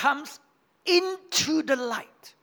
[0.00, 0.38] comes
[0.84, 2.34] into the light.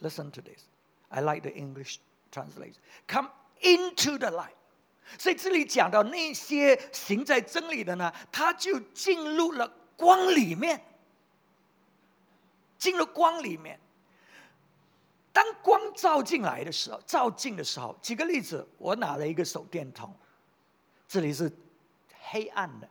[0.00, 0.64] Listen to this.
[1.10, 1.98] I like the English
[2.30, 2.80] translation.
[3.06, 3.30] Come
[3.62, 4.54] into the light.
[5.18, 10.82] 所以这里讲到那些行在真理的呢，他就进入了光里面，
[12.78, 13.78] 进入光里面。
[15.32, 20.14] 当光照进来的时候，照进的时候，举个例子，我拿了一个手电筒，
[21.08, 21.50] 这里是
[22.30, 22.88] 黑暗的。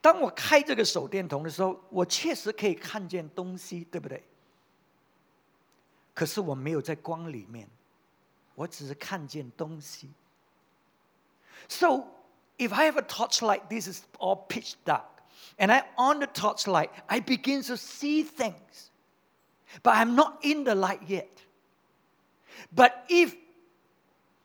[0.00, 4.22] 当我开这个手电筒的时候，我确实可以看见东西，对不对？
[6.14, 7.68] 可是我没有在光里面，
[8.54, 10.08] 我只是看见东西。
[11.68, 12.06] So
[12.56, 15.04] if I have a torchlight, this is all pitch dark,
[15.58, 18.90] and I on the torchlight, I begin to see things,
[19.82, 21.28] but I'm not in the light yet.
[22.74, 23.34] But if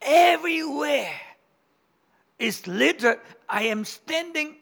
[0.01, 1.13] everywhere
[2.37, 3.03] is lit,
[3.47, 4.55] I am standing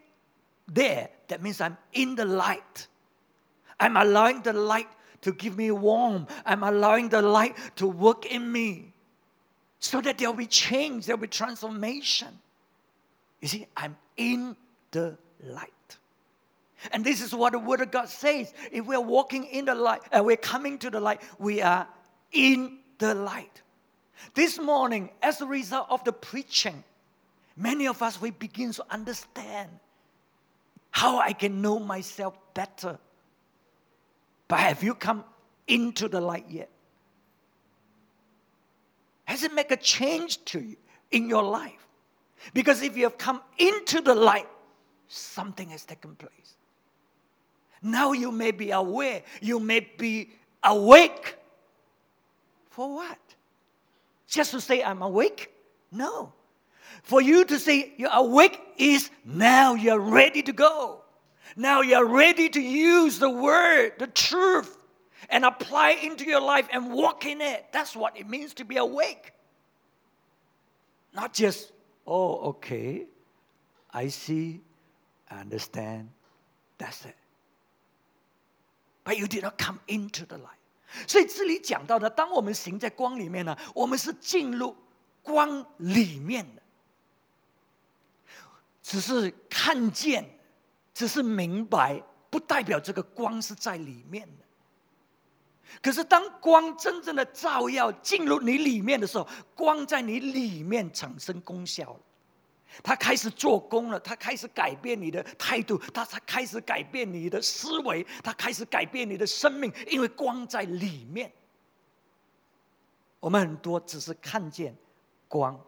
[0.68, 1.08] there.
[1.28, 2.86] That means I'm in the light.
[3.78, 4.88] I'm allowing the light
[5.22, 6.30] to give me warmth.
[6.44, 8.92] I'm allowing the light to work in me
[9.78, 12.28] so that there'll be change, there'll be transformation.
[13.40, 14.56] You see, I'm in
[14.92, 15.98] the light.
[16.92, 18.52] And this is what the Word of God says.
[18.70, 21.88] If we're walking in the light and we're coming to the light, we are
[22.32, 23.62] in the light.
[24.34, 26.84] This morning, as a result of the preaching,
[27.56, 29.68] many of us we begin to understand
[30.92, 32.98] how I can know myself better.
[34.46, 35.24] But have you come
[35.66, 36.70] into the light yet?
[39.24, 40.76] Has it made a change to you
[41.10, 41.88] in your life?
[42.52, 44.48] Because if you have come into the light,
[45.08, 46.56] something has taken place.
[47.82, 50.30] Now you may be aware, you may be
[50.62, 51.36] awake.
[52.70, 53.18] For what?
[54.28, 55.50] Just to say, I'm awake?
[55.90, 56.32] No
[57.03, 61.03] For you to say you're awake is now you're ready to go.
[61.55, 64.77] Now you're ready to use the word, the truth,
[65.29, 67.65] and apply it into your life and walk in it.
[67.71, 69.33] That's what it means to be awake.
[71.13, 71.71] Not just
[72.07, 73.05] Oh, okay.
[73.93, 74.61] I see,
[75.29, 76.09] I understand.
[76.77, 77.15] That's it.
[79.03, 80.55] But you did not come into the light.
[81.05, 84.73] 所以这里讲到的，当我们行在光里面呢，我们是进入
[85.21, 86.60] 光里面的，
[88.82, 90.28] 只是看见，
[90.92, 94.44] 只是明白，不代表这个光是在里面的。
[95.80, 102.00] 可是当光真正的照耀进入你里面的时候，光在你里面产生功效了，
[102.82, 111.32] 它开始做工了，它开始改变你的态度，它才开始改变你的思维，它开始改变你的生命，因为光在里面。
[113.18, 114.76] 我们很多只是看见
[115.28, 115.58] 光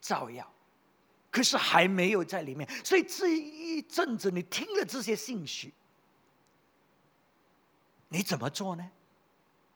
[0.00, 0.50] 照耀，
[1.30, 2.68] 可是还没有在里面。
[2.84, 5.72] 所以这一阵子你听了这些信息，
[8.08, 8.90] 你怎么做呢？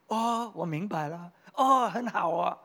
[0.09, 1.33] 哦，我明白了。
[1.55, 2.59] 哦，很好啊。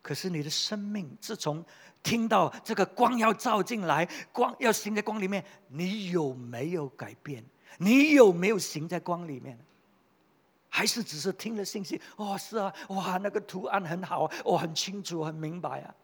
[0.00, 1.64] 可是你的生命，自从
[2.02, 7.44] 听到这个光要照进来，光要行在光里面，你有没有改变？
[7.78, 9.58] 你有没有行在光里面？
[10.68, 12.00] 还是只是听了信息？
[12.16, 15.94] 哦，是啊，哇，那个图案很好，我很清楚，很明白啊。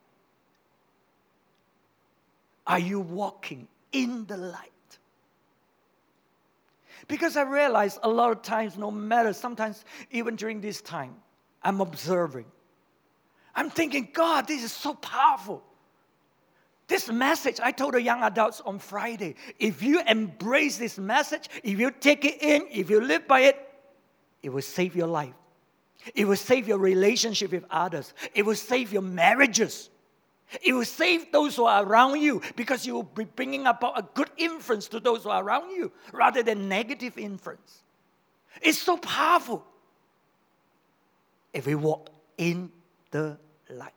[2.66, 4.70] Are you walking in the light?
[7.08, 11.16] Because I realize a lot of times, no matter, sometimes even during this time,
[11.62, 12.46] I'm observing.
[13.54, 15.62] I'm thinking, God, this is so powerful.
[16.86, 21.78] This message, I told the young adults on Friday if you embrace this message, if
[21.78, 23.56] you take it in, if you live by it,
[24.42, 25.34] it will save your life.
[26.14, 28.14] It will save your relationship with others.
[28.34, 29.89] It will save your marriages.
[30.62, 34.02] It will save those who are around you because you will be bringing about a
[34.14, 37.82] good influence to those who are around you rather than negative influence.
[38.60, 39.64] It's so powerful
[41.52, 42.70] if we walk in
[43.10, 43.92] the light.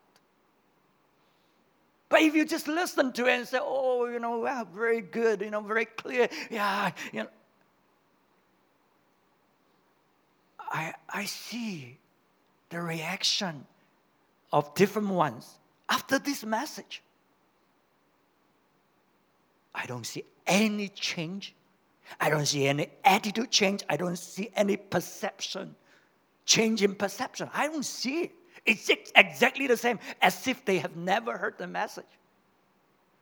[2.10, 5.42] But if you just listen to it and say, oh, you know, wow, very good,
[5.42, 7.30] you know, very clear, yeah, you know,
[10.60, 11.98] I, I see
[12.70, 13.66] the reaction
[14.52, 15.58] of different ones
[15.94, 17.04] after this message.
[19.76, 21.54] I don't see any change.
[22.20, 23.84] I don't see any attitude change.
[23.90, 25.76] I don't see any perception,
[26.46, 27.50] change in perception.
[27.54, 28.32] I don't see it.
[28.66, 32.14] It's exactly the same as if they have never heard the message.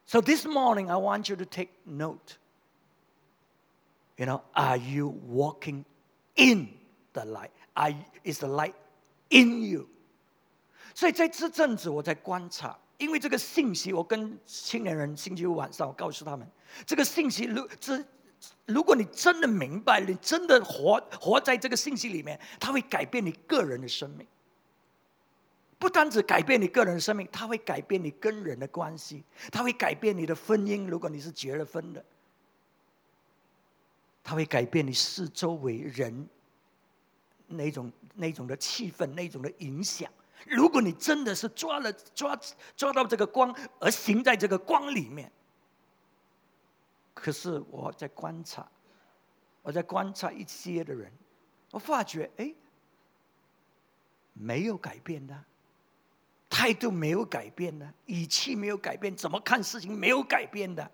[0.05, 2.37] So this morning, I want you to take note.
[4.17, 5.83] You know, are you walking
[6.35, 6.69] in
[7.13, 7.51] the light?
[7.75, 7.91] Are,
[8.23, 8.75] is the light
[9.29, 9.89] in you?
[11.01, 16.47] 所以在这阵子，我在观察，因为这个信息，我跟青年人星期五晚上我告诉他们，
[16.85, 18.05] 这个信息如这
[18.67, 24.27] 如果你真的明白，你真的活活在这个信息里面，它会改变你个人的生命。
[25.79, 30.87] 不单只改变你个人的生命，它会改变你跟人的关系，它会改变你的婚姻。
[30.87, 32.05] 如果你是结了婚的，
[34.23, 36.29] 它会改变你四周围人
[37.47, 40.07] 那种那种的气氛、那种的影响。
[40.47, 42.39] 如果你真的是抓了抓
[42.75, 45.31] 抓到这个光，而行在这个光里面，
[47.13, 48.69] 可是我在观察，
[49.61, 51.11] 我在观察一些的人，
[51.71, 52.53] 我发觉哎，
[54.33, 55.43] 没有改变的。
[56.53, 60.91] 态度没有改变的，语气没有改变，怎么看事情没有改变的，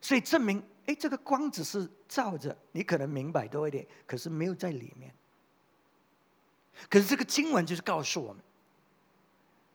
[0.00, 5.14] 所以证明，哎，这个光只是照着，你可能明白多一点，可是没有在里面。
[6.88, 8.42] 可是这个经文就是告诉我们，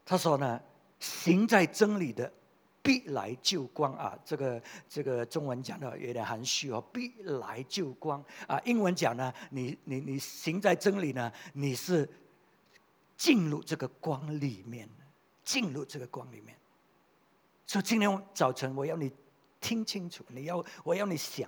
[0.06, 0.62] 他说呢，
[1.00, 2.32] 行在真理的
[2.82, 12.10] 必来救光啊，这个这个中文讲的有点含蓄哦，必来救光啊，英文讲呢，你你你行在真理呢，你是。
[13.18, 14.90] 进入这个光里面，
[15.44, 16.58] 进入这个光里面。
[17.68, 19.12] 所以今天早晨我要你
[19.60, 21.48] 听清楚，你要我要你想，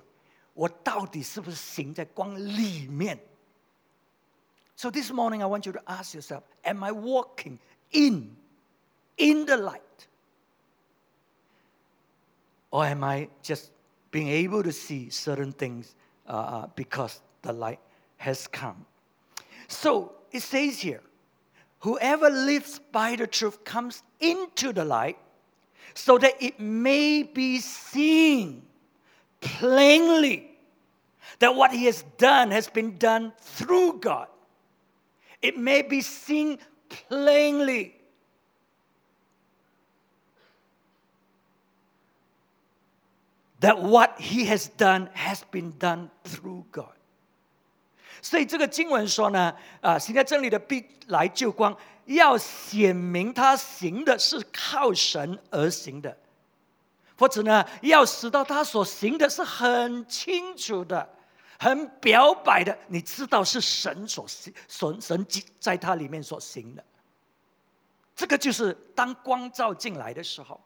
[0.54, 3.18] 我到底是不是行在光里面
[4.76, 7.60] ？So this morning I want you to ask yourself, am I walking
[7.92, 8.36] in
[9.18, 10.08] in the light?
[12.72, 13.72] Or am I just
[14.12, 15.96] being able to see certain things
[16.28, 17.80] uh, because the light
[18.18, 18.86] has come?
[19.68, 21.02] So it says here,
[21.84, 25.18] Whoever lives by the truth comes into the light
[25.94, 28.64] so that it may be seen
[29.42, 30.50] plainly
[31.40, 34.28] that what he has done has been done through God.
[35.44, 36.58] It may be seen
[37.10, 37.92] plainly.
[43.60, 46.96] That what he has done has been done through God.
[48.22, 56.18] 所以这个经文说呢，啊，行在真理的必来救光，要显明他行的是靠神而行的，
[57.18, 61.10] 或者呢，要使到他所行的是很清楚的、
[61.63, 65.27] 很表白的，你知道是神所行、神神
[65.59, 66.85] 在他里面所行的。
[68.15, 70.61] 这个就是当光照进来的时候，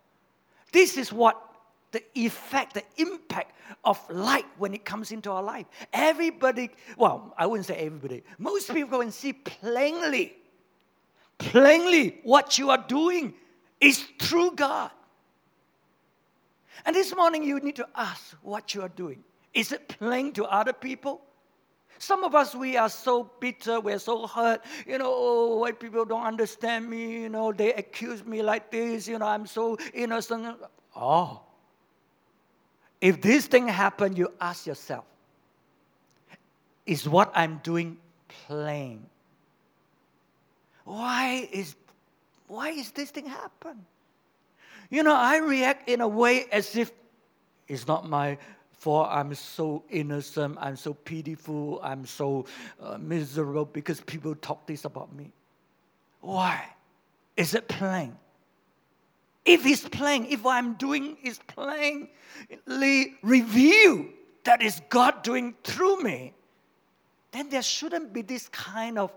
[0.70, 1.36] This is what.
[1.92, 3.52] the effect, the impact
[3.84, 5.66] of light when it comes into our life.
[5.92, 10.32] Everybody, well, I wouldn't say everybody, most people can see plainly,
[11.38, 13.34] plainly what you are doing
[13.78, 14.90] is through God.
[16.84, 19.22] And this morning you need to ask what you are doing.
[19.57, 21.19] Is it plain to other people?
[21.97, 24.61] Some of us, we are so bitter, we're so hurt.
[24.85, 27.23] You know, oh, white people don't understand me.
[27.23, 29.07] You know, they accuse me like this.
[29.07, 30.57] You know, I'm so innocent.
[30.95, 31.41] Oh,
[33.01, 35.05] if this thing happened, you ask yourself,
[36.85, 37.97] is what I'm doing
[38.45, 39.07] plain?
[40.85, 41.75] Why is,
[42.45, 43.85] why is this thing happen?
[44.91, 46.91] You know, I react in a way as if
[47.67, 48.37] it's not my
[48.77, 49.07] fault.
[49.11, 50.57] I'm so innocent.
[50.59, 51.79] I'm so pitiful.
[51.83, 52.45] I'm so
[52.81, 55.31] uh, miserable because people talk this about me.
[56.21, 56.63] Why?
[57.35, 58.15] Is it plain?
[59.45, 62.09] If it's playing, if what I'm doing is plainly
[63.23, 64.05] reveal
[64.43, 66.33] that is God doing through me,
[67.31, 69.13] then there shouldn't be this kind of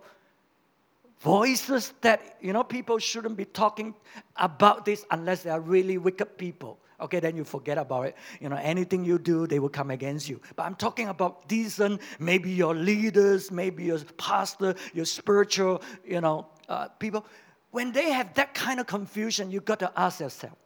[1.20, 3.94] voices that you know people shouldn't be talking
[4.36, 8.48] about this unless they are really wicked people okay then you forget about it you
[8.48, 12.50] know anything you do they will come against you but i'm talking about decent maybe
[12.50, 17.24] your leaders maybe your pastor your spiritual you know uh, people
[17.70, 20.56] when they have that kind of confusion, you got to ask yourself,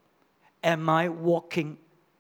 [0.62, 1.76] am I walking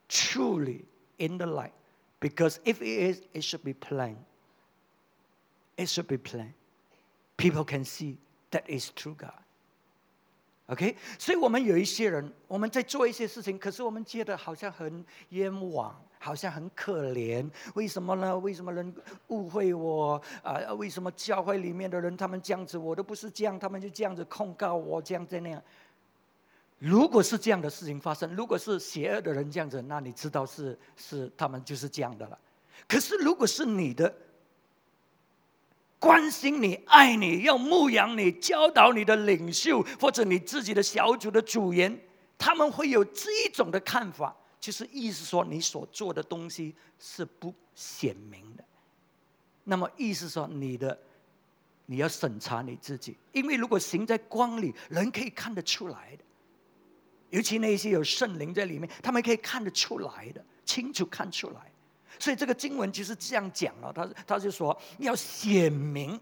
[0.08, 0.84] truly
[1.18, 1.72] in the light?
[2.20, 4.16] Because if it is, it should be plain.
[5.76, 6.54] It should be plain.
[7.36, 8.18] People can see
[8.50, 9.32] that is true God.
[10.68, 17.46] OK，所以我们有一些人，我们在做一些事情，可是我们觉得好像很冤枉，好像很可怜。
[17.74, 18.38] 为什么呢？
[18.38, 18.94] 为什么人
[19.28, 20.72] 误会我啊？
[20.78, 25.62] 为什么教会里面的人他们这样子，我都不是这样，他们就这样子控告我，这样这样。
[26.78, 32.38] 如果是这样的事情发生，如果是邪恶的人这样子，那你知道是是他们就是这样的了。
[32.88, 34.10] 可是如果是你的。
[35.98, 41.98] 关心你、爱你、要牧养你、教导你的领袖，或者你自己的小组的组员，
[42.36, 48.64] 他们会有这一种的看法，就是意思说你所做的东西是不显明的。
[49.64, 50.98] 那么意思说你的
[51.86, 56.24] 你要审查你自己，因为如果行在光里，人可以看得出来的，
[57.30, 60.44] 尤其那些有圣灵在里面，他们可以看得出来的。
[60.66, 61.70] 清楚看出来。
[62.17, 66.19] 所以这个经文就是这样讲了，他他就说要显明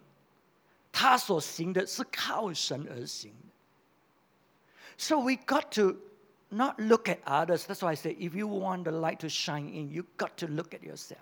[0.91, 3.33] 他所行的是靠神而行。
[4.97, 5.97] So we got to
[6.49, 7.65] not look at others.
[7.65, 10.47] That's why I say, if you want the light to shine in, you got to
[10.47, 11.19] look at yourself.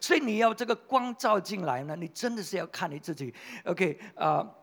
[0.00, 3.34] 所以你要这个光照进来呢，你真的是要看你自己。
[3.64, 4.54] OK，呃、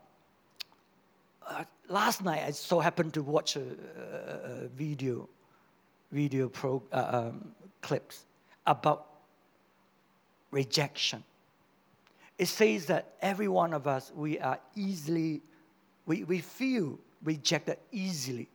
[1.42, 5.28] uh, last night I so happened to watch a, a, a video,
[6.12, 8.26] video pro uh, um, clips
[8.66, 9.04] about
[10.55, 11.25] rejection.
[12.39, 15.43] It says that every one of us we are easily,
[16.07, 18.49] we, we feel rejected easily.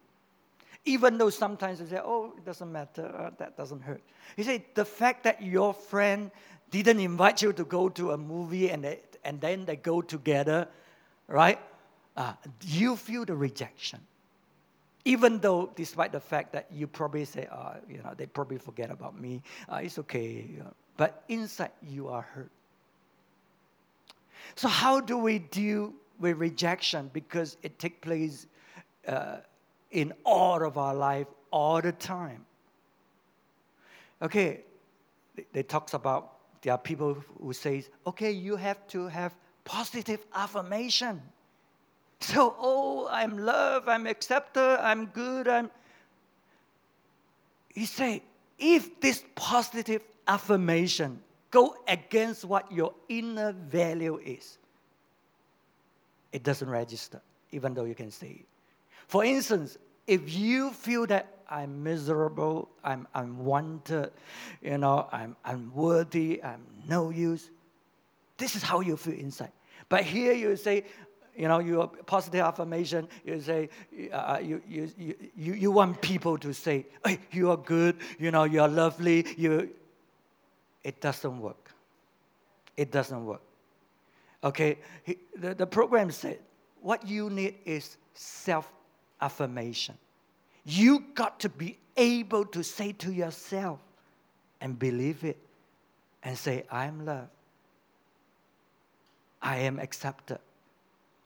[0.85, 4.01] Even though sometimes they say, oh, it doesn't matter, uh, that doesn't hurt.
[4.37, 6.31] He said, the fact that your friend
[6.71, 10.67] didn't invite you to go to a movie and, they, and then they go together,
[11.27, 11.59] right?
[12.15, 12.33] Uh,
[12.65, 13.99] you feel the rejection.
[15.05, 18.89] Even though, despite the fact that you probably say, oh, you know, they probably forget
[18.91, 20.45] about me, uh, it's okay.
[20.99, 22.51] But inside, you are hurt.
[24.55, 27.09] So, how do we deal with rejection?
[27.13, 28.47] Because it takes place
[29.07, 29.37] uh,
[29.91, 32.45] in all of our life all the time.
[34.21, 34.59] Okay,
[35.53, 41.21] they, talks about there are people who say, okay, you have to have positive affirmation.
[42.19, 45.71] So, oh, I'm loved, I'm accepted, I'm good, I'm.
[47.73, 48.21] He say,
[48.57, 51.19] if this positive affirmation
[51.51, 54.57] go against what your inner value is,
[56.31, 57.19] it doesn't register,
[57.51, 58.45] even though you can say it.
[59.07, 64.11] For instance, if you feel that I'm miserable, I'm unwanted,
[64.61, 67.49] you know, I'm unworthy, I'm no use,
[68.37, 69.51] this is how you feel inside.
[69.89, 70.85] But here you say,
[71.35, 73.69] you know, your positive affirmation, you say,
[74.11, 74.91] uh, you, you,
[75.35, 79.25] you, you want people to say, hey, you are good, you know, you are lovely,
[79.37, 79.69] you,
[80.83, 81.71] it doesn't work.
[82.77, 83.41] It doesn't work.
[84.43, 84.77] Okay,
[85.37, 86.39] the, the program said,
[86.81, 88.71] what you need is self
[89.19, 89.95] affirmation.
[90.63, 93.79] You got to be able to say to yourself
[94.61, 95.37] and believe it
[96.23, 97.29] and say, I am loved.
[99.41, 100.39] I am accepted.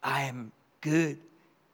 [0.03, 1.17] I am good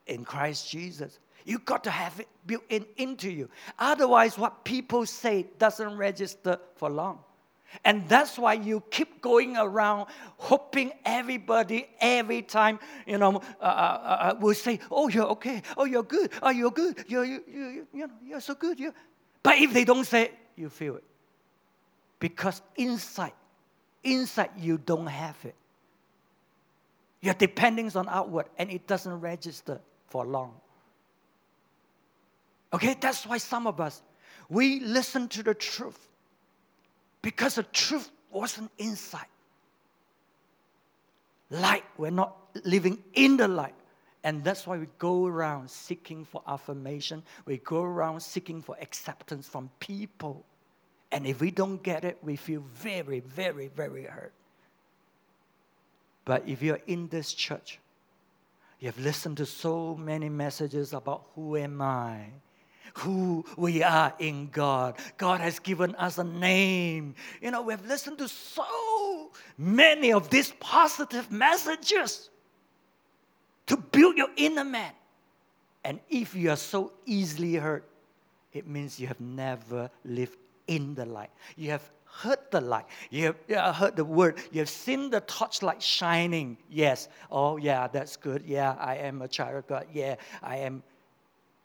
[0.07, 1.19] in Christ Jesus.
[1.45, 3.49] You got to have it built in into you.
[3.77, 7.19] Otherwise, what people say doesn't register for long.
[7.85, 10.07] And that's why you keep going around
[10.37, 15.61] hoping everybody every time, you know, uh, uh, uh, will say, oh, you're okay.
[15.77, 16.31] Oh, you're good.
[16.41, 17.05] Oh, you're good.
[17.07, 18.79] You're, you, you, you know, you're so good.
[18.79, 18.93] You.
[19.43, 21.03] But if they don't say it, you feel it.
[22.19, 23.33] Because inside,
[24.03, 25.55] inside you don't have it.
[27.21, 30.53] You're depending on outward and it doesn't register for long.
[32.73, 34.01] Okay, that's why some of us,
[34.49, 36.08] we listen to the truth
[37.21, 39.25] because the truth wasn't inside.
[41.49, 43.75] Light, we're not living in the light.
[44.23, 47.23] And that's why we go around seeking for affirmation.
[47.45, 50.45] We go around seeking for acceptance from people.
[51.11, 54.33] And if we don't get it, we feel very, very, very hurt.
[56.25, 57.79] But if you're in this church,
[58.79, 62.25] you have listened to so many messages about who am I?
[62.95, 64.97] Who we are in God.
[65.17, 67.15] God has given us a name.
[67.41, 72.29] You know, we've listened to so many of these positive messages
[73.67, 74.91] to build your inner man.
[75.83, 77.87] And if you are so easily hurt,
[78.51, 81.29] it means you have never lived in the light.
[81.55, 82.85] You have heard the light.
[83.11, 84.39] You have heard the word.
[84.51, 86.57] You have seen the torchlight shining.
[86.69, 87.07] Yes.
[87.31, 88.43] Oh, yeah, that's good.
[88.45, 89.85] Yeah, I am a child of God.
[89.93, 90.83] Yeah, I am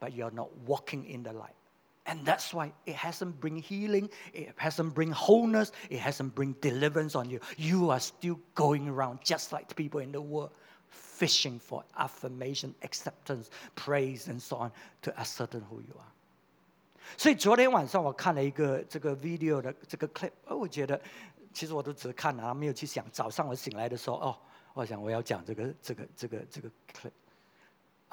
[0.03, 1.55] but you're not walking in the light.
[2.05, 7.15] And that's why it hasn't bring healing, it hasn't bring wholeness, it hasn't bring deliverance
[7.15, 7.39] on you.
[7.55, 10.49] You are still going around just like the people in the world,
[10.89, 14.71] fishing for affirmation, acceptance, praise, and so on
[15.03, 16.11] to ascertain who you are.
[17.17, 20.99] 所以昨天晚上我看了一个这个 video 的这个 clip，哦，我觉得
[21.53, 23.05] 其实我都只看啊，没有去想。
[23.11, 24.37] 早上我醒来的时候，哦，
[24.73, 27.11] 我想我要讲这个这个这个这个 clip。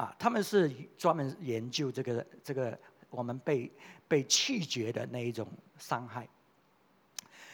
[0.01, 0.67] 啊，他们是
[0.98, 2.75] 专门研究这个这个
[3.12, 3.72] 我们被
[4.08, 6.27] 被拒绝的那一种伤害。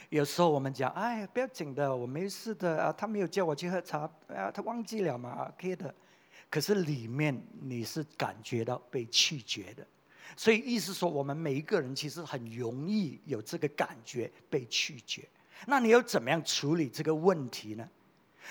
[0.08, 5.94] 有时候我们讲，哎，不要紧的，我没事的啊，他没有叫我去喝茶啊，他忘记了嘛，OK 的。
[6.50, 9.86] 可是里面你是感觉到被拒绝的，
[10.38, 15.28] 所以意思说，我们每一个人其实很容易有这个感觉被拒绝。
[15.66, 17.90] 那你要怎么样处理这个问题呢？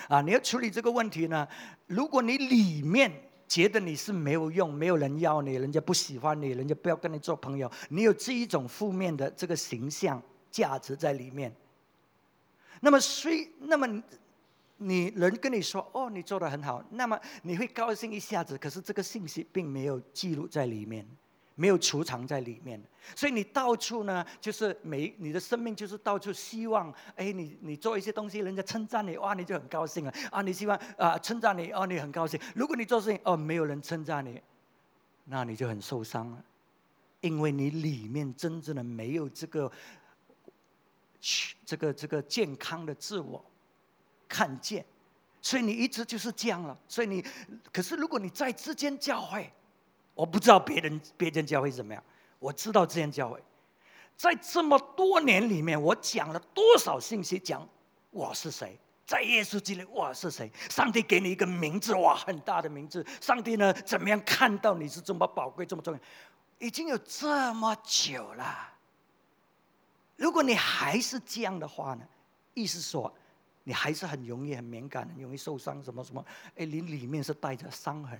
[0.07, 1.47] 啊，你要处理这个问题呢？
[1.87, 3.11] 如果你里面
[3.47, 11.53] 觉得你是没有用，没有人要你，人家不喜欢你，人家不要跟你做朋友，你有这一种负面的这个形象价值在里面。
[12.81, 13.87] 那么虽那么
[14.77, 21.07] 你人跟你说哦，你做的很好，那么你会高兴一下子，可是这个信息并没有记录在里面。
[21.59, 22.79] 没有储藏在里面，
[23.15, 30.43] 所以你到处呢，就是每你的生命就是到处希望，哎，你你做一些东西，人家称赞你，哇，你就很高兴了啊！
[30.43, 32.39] 你希望啊称赞你，哦，你很高兴。
[32.53, 34.39] 如果你做事情，哦，没有人称赞你，
[35.25, 36.45] 那你就很受伤了，
[37.21, 39.71] 因为你里面真正的没有这个，
[41.65, 43.43] 这个这个健康的自我
[44.27, 44.85] 看见，
[45.41, 46.77] 所以你一直就是这样了。
[46.87, 47.25] 所以你，
[47.73, 49.51] 可是如果你在之间教会。
[50.17, 52.03] 我不知道别人别间教会怎么样，
[52.39, 53.39] 我知道这间教会，
[54.15, 57.65] 在这么多年里面，我讲了多少信息，讲
[58.09, 60.51] 我是谁，在耶稣基督我是谁？
[60.71, 63.05] 上帝给你一个名字，哇，很大的名字。
[63.21, 65.99] 上帝呢，怎么样看到你是这么宝贵、这么重要？
[66.57, 68.73] 已经有这么久了。
[70.15, 72.03] 如果你还是这样的话呢？
[72.55, 73.13] 意思说，
[73.65, 76.25] 你还是很容易、很敏感、很容易受伤，什么什么？
[76.55, 78.19] 哎，你里面是带着伤痕。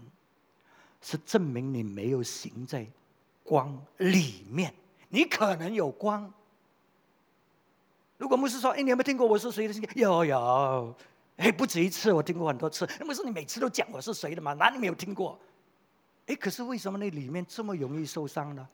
[1.02, 2.86] 是证明你没有行在
[3.44, 4.74] 光里面，
[5.10, 6.32] 你可能有光。
[8.18, 10.96] 如果牧师说：“哎，你有没有听过我是谁的？”有有，
[11.38, 12.90] 哎，不止一次，我听过很多次。
[13.00, 14.54] 那牧师，你每次都讲我是谁的吗？
[14.54, 15.40] 哪里没有听过？
[16.26, 18.68] 哎，可是为什么那里面这么容易受伤呢？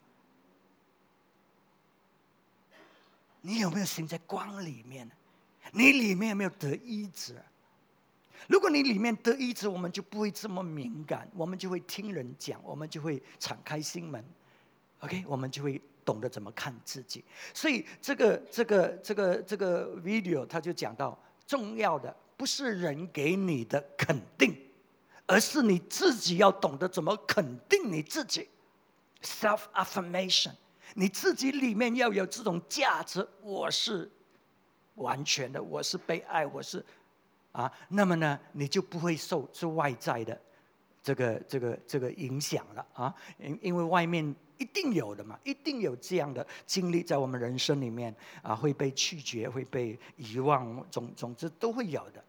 [3.42, 5.12] 你有没有行在光里面？
[5.74, 7.36] 你里面有没有得医治？
[8.48, 14.24] 如果你里面得医治，我们就不会这么敏感，我们就会听人讲，我们就会敞开心门
[15.00, 17.24] ，OK，我们就会懂得怎么看自己。
[17.54, 24.56] 所以这个这个这个这个 video 他就讲到，重要的不是人给你的肯定，
[25.26, 28.50] 而是你自己要懂得怎么肯定你自己
[29.22, 30.52] ，self affirmation，
[30.96, 34.12] 你自己里面要有这种价值，我是
[34.96, 36.84] 完全的，我是被爱，我是。
[37.53, 40.41] 啊，那么呢，你就不会受是外在的
[41.03, 52.23] 这个这个这个影响了啊，因因为外面一定有的嘛，一定有这样的经历在我们人生里面啊，会被拒绝，会被遗忘，总总之都会有的。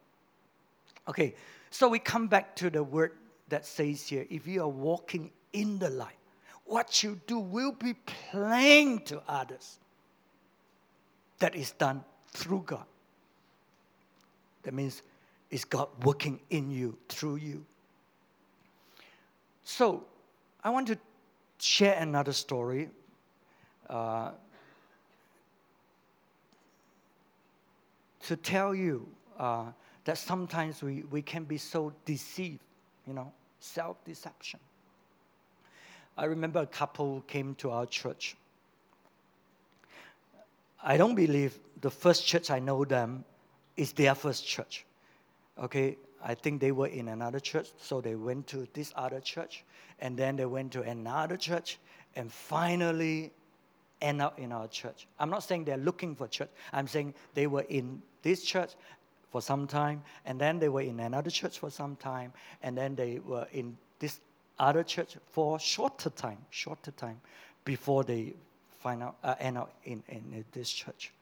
[1.05, 1.33] Okay,
[1.71, 3.13] so we come back to the word
[3.49, 6.17] that says here, if you are walking in the light,
[6.65, 9.77] what you do will be plain to others.
[11.39, 12.85] That is done through God.
[14.63, 15.01] That means
[15.54, 17.64] is God working in you, through you.
[19.62, 20.02] So,
[20.64, 20.98] I want to
[21.60, 22.88] share another story.
[23.88, 24.32] Uh,
[28.22, 29.06] to tell you
[29.38, 29.66] uh,
[30.04, 32.58] that sometimes we, we can be so deceived,
[33.06, 34.58] you know, self deception.
[36.18, 38.34] I remember a couple came to our church.
[40.82, 43.24] I don't believe the first church I know them
[43.76, 44.84] is their first church
[45.62, 49.64] okay, I think they were in another church, so they went to this other church,
[50.00, 51.78] and then they went to another church,
[52.16, 53.32] and finally
[54.00, 55.06] end up in our church.
[55.18, 56.50] I'm not saying they're looking for church.
[56.72, 58.72] I'm saying they were in this church
[59.30, 62.94] for some time, and then they were in another church for some time, and then
[62.94, 64.20] they were in this
[64.58, 67.20] other church for shorter time, shorter time,
[67.64, 68.34] before they
[68.78, 71.12] find out, uh, end up in, in this church.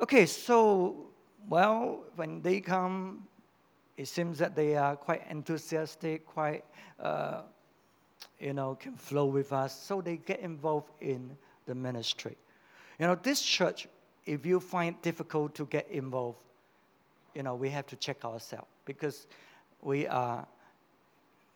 [0.00, 0.96] Okay, so
[1.48, 3.26] well, when they come,
[4.00, 6.64] it seems that they are quite enthusiastic, quite,
[7.02, 7.42] uh,
[8.38, 9.78] you know, can flow with us.
[9.78, 11.36] So they get involved in
[11.66, 12.34] the ministry.
[12.98, 13.88] You know, this church,
[14.24, 16.38] if you find difficult to get involved,
[17.34, 19.26] you know, we have to check ourselves because
[19.82, 20.46] we are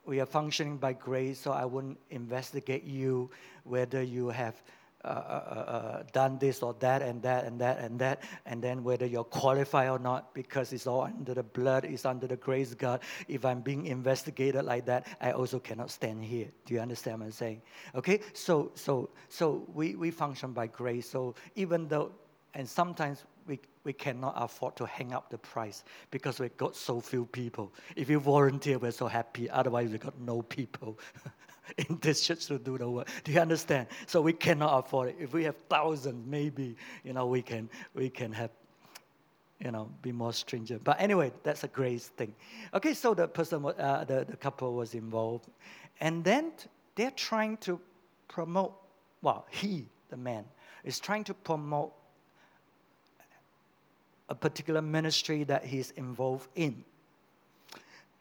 [0.04, 1.40] we are functioning by grace.
[1.40, 3.30] So I wouldn't investigate you
[3.64, 4.62] whether you have
[5.04, 8.82] uh, uh, uh, done this or that and that and that and that, and then
[8.82, 12.72] whether you're qualified or not, because it's all under the blood, it's under the grace
[12.72, 13.00] of God.
[13.28, 16.48] If I'm being investigated like that, I also cannot stand here.
[16.64, 17.62] Do you understand what I'm saying?
[17.94, 21.08] Okay, so so so we, we function by grace.
[21.10, 22.12] So even though,
[22.54, 27.00] and sometimes we, we cannot afford to hang up the price because we've got so
[27.00, 27.72] few people.
[27.96, 29.50] If you volunteer, we're so happy.
[29.50, 30.98] Otherwise, we've got no people.
[31.78, 33.08] in this church to do the work.
[33.24, 33.86] Do you understand?
[34.06, 35.16] So we cannot afford it.
[35.18, 38.50] If we have thousands, maybe you know we can we can have
[39.60, 40.84] you know be more stringent.
[40.84, 42.34] But anyway, that's a grace thing.
[42.72, 45.48] Okay, so the person, uh, the the couple was involved,
[46.00, 46.52] and then
[46.94, 47.80] they're trying to
[48.28, 48.74] promote.
[49.22, 50.44] Well, he, the man,
[50.84, 51.92] is trying to promote
[54.28, 56.84] a particular ministry that he's involved in.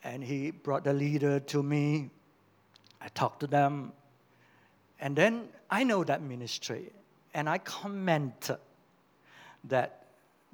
[0.03, 2.09] And he brought the leader to me
[3.03, 3.91] I talk to them.
[4.99, 6.91] And then I know that ministry,
[7.33, 8.57] and I commented
[9.65, 10.05] that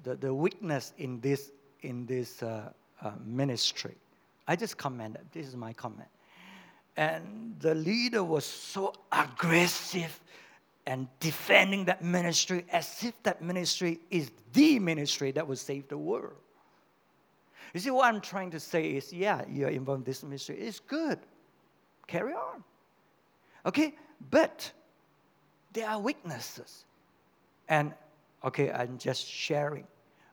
[0.03, 3.95] the, the weakness in this, in this uh, uh, ministry.
[4.47, 5.21] I just commented.
[5.31, 6.09] This is my comment.
[6.97, 10.19] And the leader was so aggressive
[10.87, 15.97] and defending that ministry as if that ministry is the ministry that will save the
[15.97, 16.33] world.
[17.73, 20.57] You see, what I'm trying to say is yeah, you're involved in this ministry.
[20.57, 21.19] It's good.
[22.09, 22.63] Carry on.
[23.67, 23.93] Okay?
[24.31, 24.71] But
[25.73, 26.85] there are weaknesses.
[27.67, 27.93] And,
[28.43, 29.85] okay, I'm just sharing.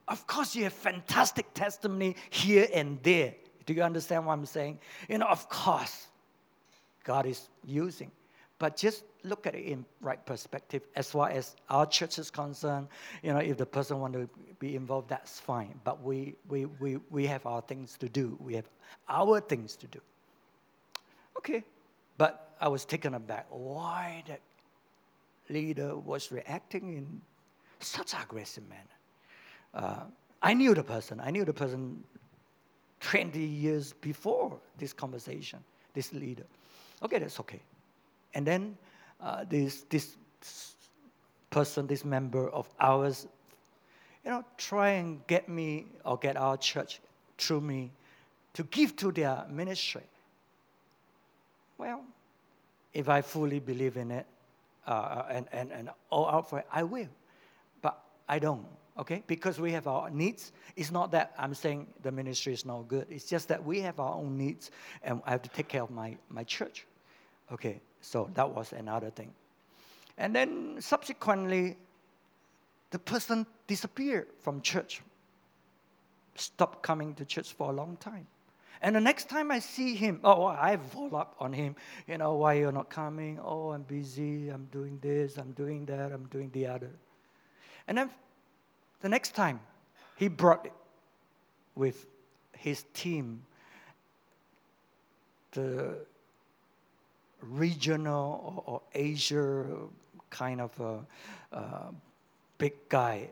[0.08, 3.34] Of course, you have fantastic testimony here and there.
[3.66, 4.78] Do you understand what I'm saying?
[5.08, 6.06] You know, of course,
[7.04, 8.10] God is using.
[8.58, 12.88] But just look at it in right perspective as far as our church is concerned.
[13.22, 15.78] You know, if the person want to be involved, that's fine.
[15.84, 18.38] But we, we, we, we have our things to do.
[18.40, 18.70] We have
[19.10, 20.00] our things to do.
[21.46, 21.62] Okay.
[22.18, 23.46] But I was taken aback.
[23.50, 24.40] Why that
[25.48, 27.20] leader was reacting in
[27.78, 28.82] such aggressive manner?
[29.72, 30.04] Uh,
[30.42, 31.20] I knew the person.
[31.20, 32.02] I knew the person
[33.00, 35.60] 20 years before this conversation,
[35.94, 36.46] this leader.
[37.02, 37.60] Okay, that's okay.
[38.34, 38.76] And then
[39.20, 40.16] uh, this, this
[41.50, 43.28] person, this member of ours,
[44.24, 47.00] you know, try and get me or get our church
[47.38, 47.92] through me
[48.54, 50.02] to give to their ministry.
[51.78, 52.02] Well,
[52.92, 54.26] if I fully believe in it
[54.86, 57.08] uh, and, and, and all out for it, I will.
[57.82, 58.66] But I don't,
[58.98, 59.22] okay?
[59.26, 60.52] Because we have our needs.
[60.76, 63.06] It's not that I'm saying the ministry is not good.
[63.10, 64.70] It's just that we have our own needs
[65.02, 66.86] and I have to take care of my, my church.
[67.52, 69.32] Okay, so that was another thing.
[70.18, 71.76] And then subsequently,
[72.90, 75.02] the person disappeared from church,
[76.34, 78.26] stopped coming to church for a long time.
[78.82, 81.76] And the next time I see him, oh, oh I follow up on him.
[82.06, 83.38] You know, why you're not coming?
[83.42, 84.48] Oh, I'm busy.
[84.48, 85.38] I'm doing this.
[85.38, 86.12] I'm doing that.
[86.12, 86.90] I'm doing the other.
[87.88, 88.10] And then
[89.00, 89.60] the next time,
[90.16, 90.68] he brought
[91.74, 92.06] with
[92.52, 93.42] his team
[95.52, 95.98] the
[97.40, 99.64] regional or, or Asia
[100.30, 101.92] kind of a, a
[102.58, 103.28] big guy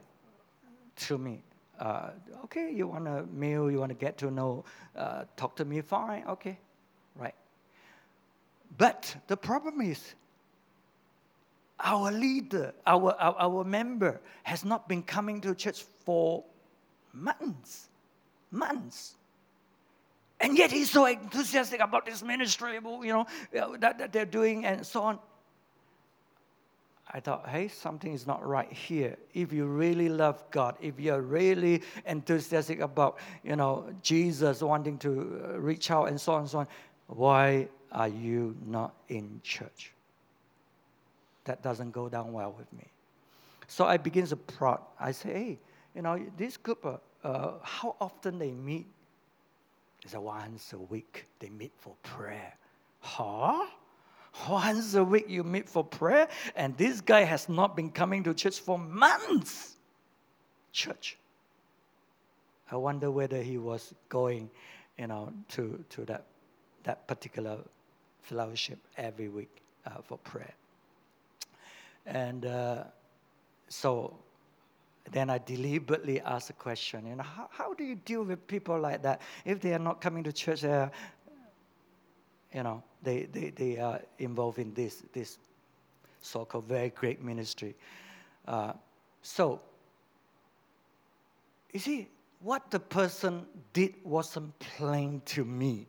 [0.96, 1.42] to me
[1.80, 2.10] uh,
[2.44, 4.64] okay, you want a meal, you want to get to know,
[4.96, 6.58] uh, talk to me, fine, okay,
[7.16, 7.34] right.
[8.76, 10.14] But the problem is,
[11.80, 16.44] our leader, our, our, our member has not been coming to church for
[17.12, 17.88] months,
[18.50, 19.16] months.
[20.40, 24.86] And yet he's so enthusiastic about this ministry, you know, that, that they're doing and
[24.86, 25.18] so on.
[27.14, 29.16] I thought, hey, something is not right here.
[29.34, 35.10] If you really love God, if you're really enthusiastic about, you know, Jesus wanting to
[35.54, 36.68] uh, reach out and so on and so on,
[37.06, 39.92] why are you not in church?
[41.44, 42.88] That doesn't go down well with me.
[43.68, 44.80] So I begin to prod.
[44.98, 45.58] I say, hey,
[45.94, 48.86] you know, this group, uh, uh, how often they meet?
[50.02, 51.26] It's once a week.
[51.38, 52.54] They meet for prayer.
[52.98, 53.66] Huh?
[54.48, 58.34] Once a week you meet for prayer, and this guy has not been coming to
[58.34, 59.76] church for months.
[60.72, 61.16] Church.
[62.70, 64.50] I wonder whether he was going,
[64.98, 66.24] you know, to, to that,
[66.82, 67.58] that particular
[68.22, 69.50] fellowship every week
[69.86, 70.54] uh, for prayer.
[72.06, 72.84] And uh,
[73.68, 74.16] so
[75.10, 78.78] then I deliberately asked a question, you know, how, how do you deal with people
[78.80, 79.20] like that?
[79.44, 80.88] If they are not coming to church, uh,
[82.54, 85.38] you know, they, they, they are involved in this, this
[86.22, 87.74] so called very great ministry.
[88.46, 88.72] Uh,
[89.22, 89.60] so,
[91.72, 92.08] you see,
[92.40, 95.86] what the person did wasn't plain to me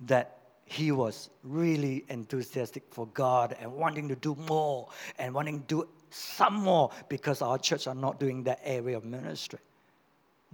[0.00, 5.66] that he was really enthusiastic for God and wanting to do more and wanting to
[5.66, 9.60] do some more because our church are not doing that area of ministry.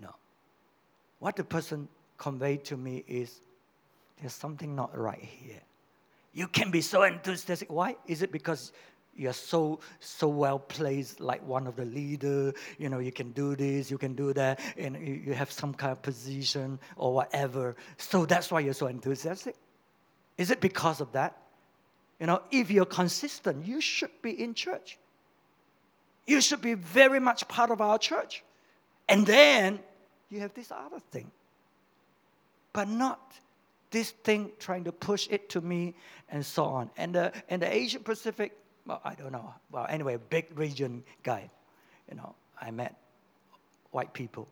[0.00, 0.14] No.
[1.18, 3.40] What the person conveyed to me is
[4.22, 5.60] there's something not right here.
[6.32, 7.70] You can be so enthusiastic.
[7.70, 7.96] Why?
[8.06, 8.72] Is it because
[9.14, 13.54] you're so so well placed like one of the leader you know you can do
[13.54, 17.76] this you can do that and you, you have some kind of position or whatever
[17.98, 19.54] so that's why you're so enthusiastic
[20.38, 21.36] is it because of that
[22.20, 24.98] you know if you're consistent you should be in church
[26.26, 28.42] you should be very much part of our church
[29.10, 29.78] and then
[30.30, 31.30] you have this other thing
[32.72, 33.20] but not
[33.92, 35.94] this thing trying to push it to me
[36.28, 36.90] and so on.
[36.96, 39.54] And the, and the Asia Pacific, well, I don't know.
[39.70, 41.48] Well, anyway, big region guy,
[42.10, 42.96] you know, I met
[43.92, 44.48] white people,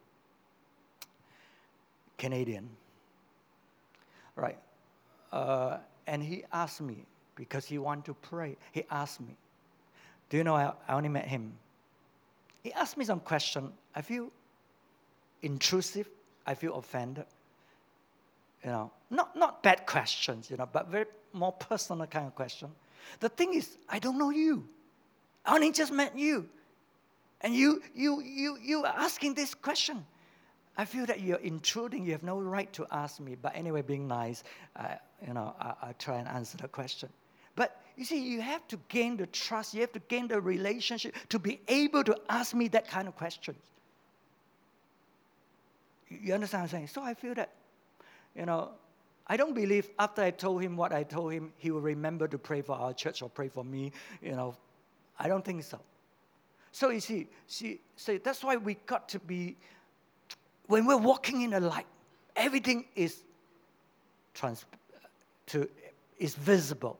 [2.16, 2.68] Canadian,
[4.37, 4.59] right?
[5.33, 9.35] Uh, and he asked me, because he wanted to pray, he asked me,
[10.29, 11.55] do you know I, I only met him
[12.62, 13.72] he asked me some question.
[13.94, 14.31] I feel
[15.42, 16.09] intrusive.
[16.46, 17.24] I feel offended.
[18.64, 22.68] You know, not, not bad questions, you know, but very more personal kind of question.
[23.20, 24.68] The thing is, I don't know you.
[25.44, 26.49] I only just met you.
[27.40, 30.05] And you, you, you, you are asking this question.
[30.77, 32.05] I feel that you're intruding.
[32.05, 33.37] You have no right to ask me.
[33.40, 34.44] But anyway, being nice,
[35.27, 37.09] you know, I, I try and answer the question.
[37.57, 39.75] But you see, you have to gain the trust.
[39.75, 43.16] You have to gain the relationship to be able to ask me that kind of
[43.16, 43.59] questions.
[46.09, 46.88] You understand what I'm saying?
[46.88, 47.51] So I feel that,
[48.34, 48.70] you know,
[49.26, 52.38] I don't believe after I told him what I told him, he will remember to
[52.38, 53.92] pray for our church or pray for me.
[54.20, 54.56] You know,
[55.18, 55.78] I don't think so.
[56.72, 59.56] So you see, see, so that's why we got to be,
[60.66, 61.86] when we're walking in the light,
[62.36, 63.22] everything is
[64.34, 64.64] trans,
[65.46, 65.68] to,
[66.18, 66.98] is visible.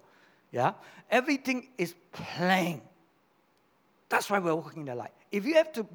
[0.53, 0.73] Yeah?
[1.11, 2.83] Everything is plain.
[4.09, 5.13] That's why we're walking in the light.
[5.31, 5.87] If you have to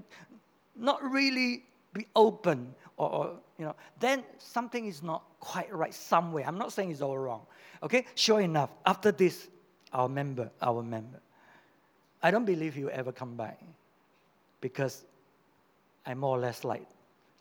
[0.75, 6.45] not really be open or, or, you know, then something is not quite right somewhere.
[6.45, 7.41] I'm not saying it's all wrong.
[7.83, 8.05] Okay?
[8.15, 9.47] Sure enough, after this,
[9.93, 11.19] our member, our member,
[12.21, 13.61] I don't believe he'll ever come back
[14.59, 15.05] because
[16.05, 16.85] I'm more or less like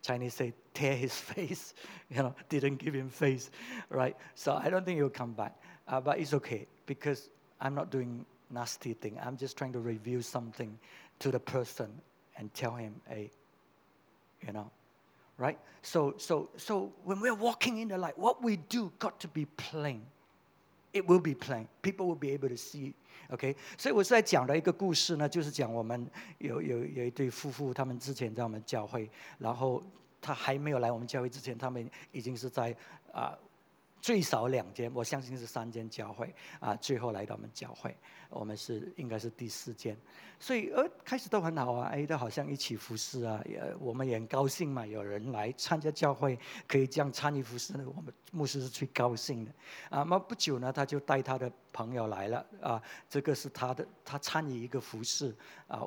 [0.02, 1.74] Chinese say, tear his face,
[2.10, 3.50] you know, didn't give him face,
[3.88, 4.16] right?
[4.34, 5.56] So I don't think he'll come back.
[5.88, 9.18] Uh, but it's okay because I'm not doing nasty thing.
[9.22, 10.78] I'm just trying to reveal something
[11.20, 11.88] to the person
[12.36, 13.30] and tell him, hey,
[14.46, 14.70] you know,
[15.38, 15.56] right?
[15.82, 19.46] So, so, so when we're walking in the light, what we do got to be
[19.56, 20.02] plain.
[20.92, 21.66] It will be plain.
[21.82, 22.94] People will be able to see.
[23.30, 29.82] OK，所以我是在讲的一个故事呢，就是讲我们有有有一对夫妇，他们之前在我们教会，然后
[30.20, 32.74] 他还没有来我们教会之前，他们已经是在
[33.12, 33.36] 啊。
[34.00, 37.96] 最少两间，我相信是三间教会啊，最后来到我们教会，
[38.34, 39.96] 我们是应该是第四间，
[40.38, 49.50] 所以呃开始都很好啊，哎都好像一起服侍啊，也我们也很高兴嘛，有人来参加教会，可以这样参与服侍，我们牧师是最高兴的
[49.88, 49.98] 啊。
[50.00, 55.34] 那么不久呢，他就带他的朋友来了啊，这个是他的，他参与一个服侍
[55.66, 55.80] 啊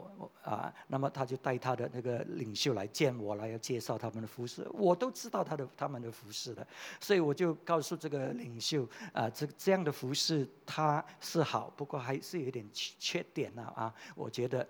[0.43, 6.65] 啊，那么他就带他的那个领袖来见我来要介绍他们的服侍，我都知道他的他们的服侍的，
[6.99, 8.07] 所以我就告诉这。
[8.07, 13.93] 这个领袖啊，这这样的服饰他是好，不过还是有点缺点呢啊！
[14.15, 14.67] 我觉得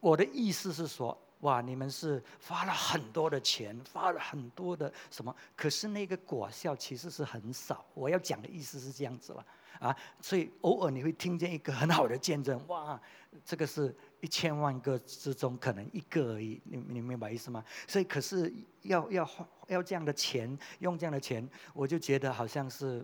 [0.00, 7.84] 我的意思是说，哇，你们是花了很多的钱，花了很多的什么，可是那个果效其实是很少。
[7.94, 9.46] 我要讲的意思是这样子了
[9.80, 13.00] 啊，所以偶尔你会听见一个很好的见证，哇，
[13.44, 17.64] 这个是一千万个之中可能一个而已，你你明白意思吗？
[17.86, 19.28] 所以可是要要。
[19.68, 23.02] 要这样的钱，用这样的钱，我就觉得好像是，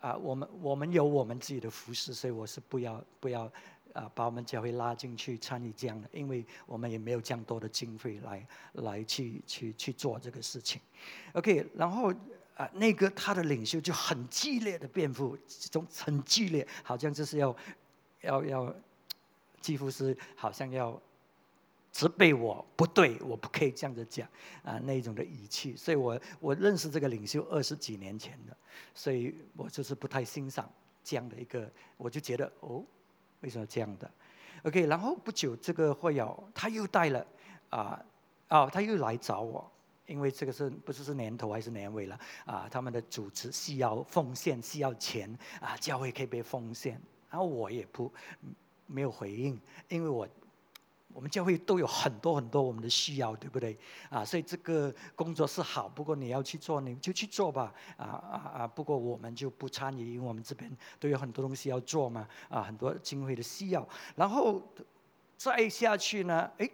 [0.00, 3.50] 啊，我们我们有我们自己的服饰，所以我是不要不要
[3.92, 10.80] 啊，把我们教会拉进去参与这样的，因为我们也没有这样多的经费来来去去去做这个事情。
[11.32, 12.12] OK，然后
[12.56, 15.36] 啊，那个他的领袖就很激烈的辩护，
[15.70, 17.56] 种很激烈，好像就是要
[18.20, 18.74] 要要，
[19.60, 21.00] 几乎是好像要。
[21.96, 24.28] 责备我不对，我不可以这样子讲
[24.62, 25.74] 啊，那种的语气。
[25.74, 28.54] 所以我我认识这个领袖二十几年前的，
[28.92, 30.70] 所以我就是不太欣赏
[31.02, 32.84] 这样的一个，我就觉得哦，
[33.40, 34.10] 为什么这样的
[34.64, 37.26] ？OK，然后不久这个会友他又带了
[37.70, 38.04] 啊
[38.50, 39.66] 哦，他又来找我，
[40.04, 42.68] 因为这个是不知是年头还是年尾了啊？
[42.70, 48.12] 他们的主持需要奉献，需要钱啊，教会可以被奉献，然后我也不
[48.86, 50.28] 没有回应，因为我。
[51.16, 53.74] 我们教会都有很多很多我们的需要，对不对？
[54.10, 57.72] 啊，所以这个工作是好，不过你要去做，你就去做吧。
[57.96, 58.66] 啊啊啊！
[58.66, 62.28] 不过我们就不参与，因为我们这边都有很多东西要做嘛。
[62.50, 63.88] 啊，很多经费的需要。
[64.14, 64.62] 然后
[65.38, 66.50] 再下去呢？
[66.58, 66.70] 哎。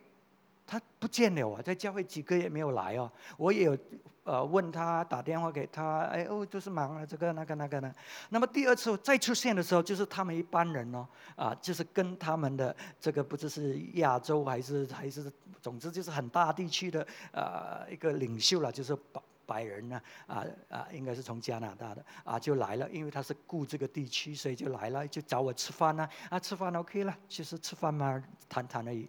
[0.65, 3.11] 他不见了啊，在教会几个月没有来哦。
[3.37, 3.77] 我也有
[4.25, 7.93] 呃问他，打电话给他，哎哦，就是忙了这个那个那个呢。
[8.31, 11.07] 那么第二次再出现的时候，就是他们一般人哦，
[11.37, 29.09] 啊，就是跟他们的这个不知是亚洲还是还是，总之就是很大地区的呃一个领袖了，就是白白人呢，啊啊，应该是从加拿大的啊就来了，因为他是顾这个地区，所以就来了，就找我吃饭呢，啊吃饭 OK 了，其实吃饭嘛，谈谈而已，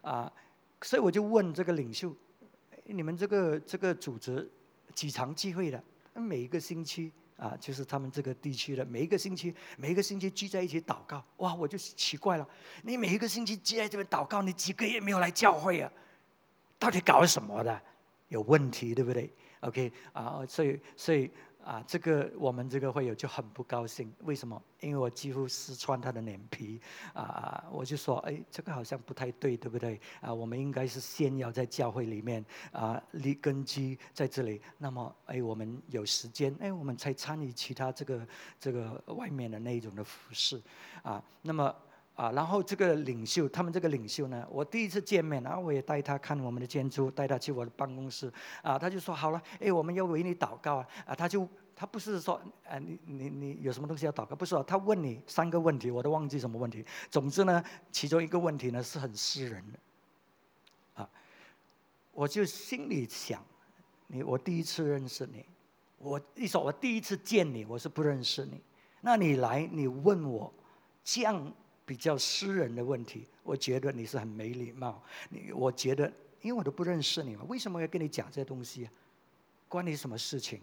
[0.00, 0.32] 啊。
[0.82, 2.14] 所以我就问这个领袖
[2.88, 4.48] ：“你们这个这个组织
[4.94, 5.82] 几场聚会的？
[6.14, 11.22] 每一个星期啊，就是他们这个地区的每一个星期，每一个星期聚在一起祷告。
[11.38, 12.48] 哇，我就奇怪了，
[12.82, 15.92] 你每一个星期聚在这边祷告，你几个月没有来教会啊？
[16.78, 17.82] 到底搞什么的？
[18.28, 21.30] 有问题对不对？OK 啊，所以所以
[21.66, 24.62] 啊，这个我们这个会友就很不高兴，为什么？
[24.78, 26.80] 因为我几乎撕穿他的脸皮
[27.12, 27.64] 啊！
[27.72, 30.00] 我就说，哎，这个好像不太对，对不对？
[30.20, 38.28] 啊，我们应该是先要在教会里面啊立根基在这里，那么，哎，我们有时间，哎，我们才参与其他这个
[38.60, 40.62] 这个外面的那一种的服饰
[41.02, 41.20] 啊。
[41.42, 41.74] 那么
[42.16, 51.48] 啊，然后这个领袖，他们这个领袖呢，我第一次见面，然后我也带他看我们的建筑，带他去我的办公室啊，他就说好了，哎，我们要为你祷告啊，啊，他就。
[51.78, 54.34] 他不是说，啊，你你你有什么东西要祷告？
[54.34, 56.82] 不是啊，他问你三个问题，我都忘记什么问题。
[57.10, 59.78] 总之呢，其中一个问题呢是很私人的，
[60.94, 61.10] 啊，
[62.12, 63.44] 我就心里想，
[64.06, 65.44] 你我第一次认识你，
[65.98, 68.58] 我一说，我第一次见你，我是不认识你，
[69.02, 70.50] 那你来你问我
[71.04, 71.52] 这样
[71.86, 75.00] 比较私人的问题，我觉得你是很没礼貌。
[75.30, 78.92] 你我觉得，因为我都不认识你嘛，为什么要跟你讲这些东西啊？
[79.68, 80.60] 关你什么事情？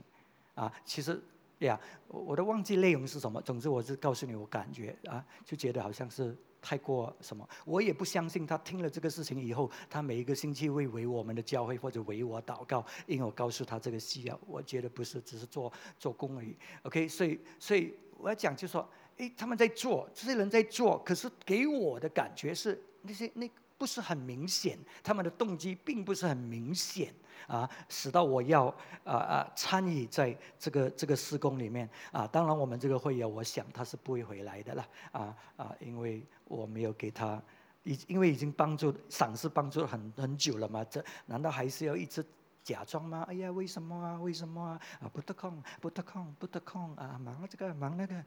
[0.54, 1.20] 啊，其实
[1.60, 3.42] 呀，我我都忘记内容是什么。
[3.42, 7.48] 总之，我是告诉你，我感觉啊，就觉得好像是太过什么。
[7.66, 14.40] 我也不相信他听了这个事情以后，他每一个星期会为我们的教会或者为我祷告，因为我告诉他这个需要。
[14.46, 16.56] 我觉得不是，只是做做工而已。
[16.84, 27.14] OK，所以所以我要讲，就说，哎，他们在做，这些人在做，可是给我的感觉是那些那不是很明显，他们的动机并不是很明显。
[27.46, 28.68] 啊，使到我要
[29.04, 32.26] 啊啊参与在这个这个施工里面啊。
[32.26, 37.42] 当然，我们这个会友，我想他是不会回来的了啊啊，因为我没有给他，
[37.84, 40.86] 已因为已经帮助赏识帮助很很久了嘛。
[40.86, 42.26] 这难道还是要一直
[42.64, 43.26] 假装吗？
[43.28, 44.18] 哎呀，为什么啊？
[44.22, 44.80] 为什么啊？
[45.02, 47.20] 啊，不得空，不得空，不得空啊！
[47.22, 48.24] 忙这个忙那个，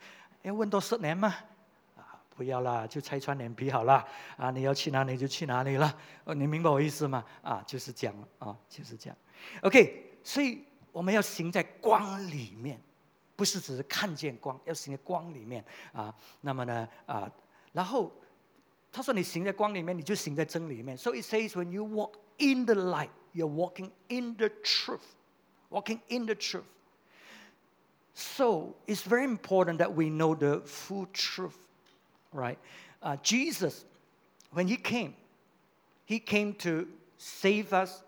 [0.47, 1.35] 要问多十年吗？
[2.37, 4.07] 不要啦，就拆穿脸皮好了
[4.37, 4.51] 啊！
[4.51, 7.25] 你要去哪里就去哪里了，哦，你明白我意思吗？
[7.43, 9.17] 啊，就是这样啊，就是这样。
[9.63, 12.81] OK，所以我们要行在光里面，
[13.35, 16.15] 不是只是看见光，要行在光里面啊。
[16.43, 17.29] 那么呢啊，
[17.73, 18.13] 然后
[18.93, 20.97] 他说你行在光里面，你就行在真里面。
[20.97, 25.01] So it says when you walk in the light, you're walking in the truth,
[25.71, 26.63] walking in the truth.
[28.19, 31.59] So it's very important that we know the full truth.
[32.33, 32.59] right?
[33.03, 33.85] Uh, Jesus,
[34.53, 35.15] when he came,
[36.07, 38.03] he came to save us.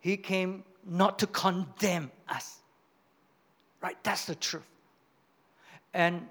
[0.00, 2.58] He came not to condemn us.
[3.80, 3.96] Right?
[4.02, 4.66] That's the truth.
[5.94, 6.26] And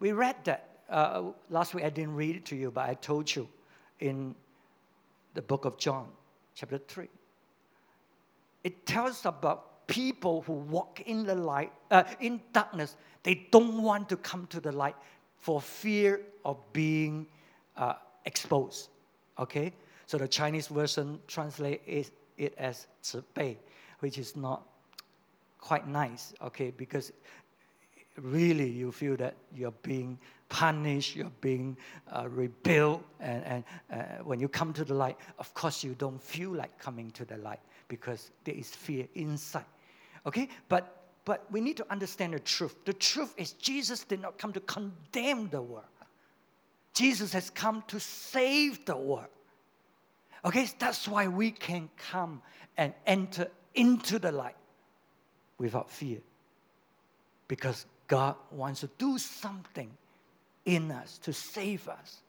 [0.00, 0.68] we read that.
[0.90, 3.48] Uh, last week I didn't read it to you, but I told you
[4.00, 4.34] in
[5.34, 6.08] the book of John,
[6.56, 7.06] chapter 3.
[8.64, 12.96] It tells about people who walk in the light, uh, in darkness.
[13.22, 14.96] They don't want to come to the light
[15.38, 17.26] for fear of being
[17.76, 18.88] uh, exposed.
[19.38, 19.72] Okay?
[20.06, 23.56] So the Chinese version translates it as 慈悲,
[24.00, 24.62] which is not
[25.58, 26.70] quite nice, okay?
[26.70, 27.12] Because
[28.20, 30.18] really you feel that you're being
[30.48, 31.76] punished, you're being
[32.12, 36.20] uh, rebuilt, and, and uh, when you come to the light, of course you don't
[36.20, 37.60] feel like coming to the light
[37.92, 39.66] because there is fear inside.
[40.24, 40.48] Okay?
[40.66, 42.74] But but we need to understand the truth.
[42.84, 45.84] The truth is, Jesus did not come to condemn the world,
[46.94, 49.26] Jesus has come to save the world.
[50.44, 52.42] Okay, that's why we can come
[52.76, 54.56] and enter into the light
[55.58, 56.18] without fear.
[57.46, 59.88] Because God wants to do something
[60.64, 62.22] in us to save us.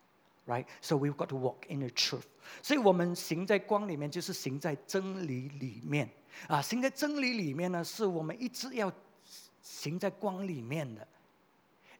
[0.46, 0.66] Right?
[0.82, 2.26] So we've got to walk in the truth.
[2.62, 6.10] 所以我们行在光里面，就是行在真理里面。
[6.48, 8.92] 啊，行在真理里面呢，是我们一直要
[9.62, 11.08] 行在光里面的。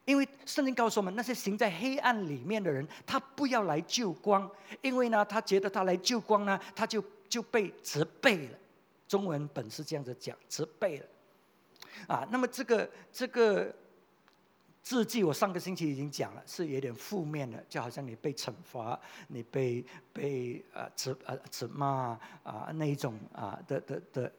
[0.06, 4.52] 因为圣经告诉我们，那些行在黑暗里面的人，他不要来救光，
[4.82, 8.60] 因为呢，他觉得他来救光呢，他就就被责备了。
[9.08, 11.06] 中文本是这样子讲，责备了。
[12.08, 13.74] 啊，那么这个这个
[14.84, 24.32] 字迹，我上个星期已经讲了，是有点负面的，就好像你被惩罚，你被被呃责呃责骂啊那一种啊的的的。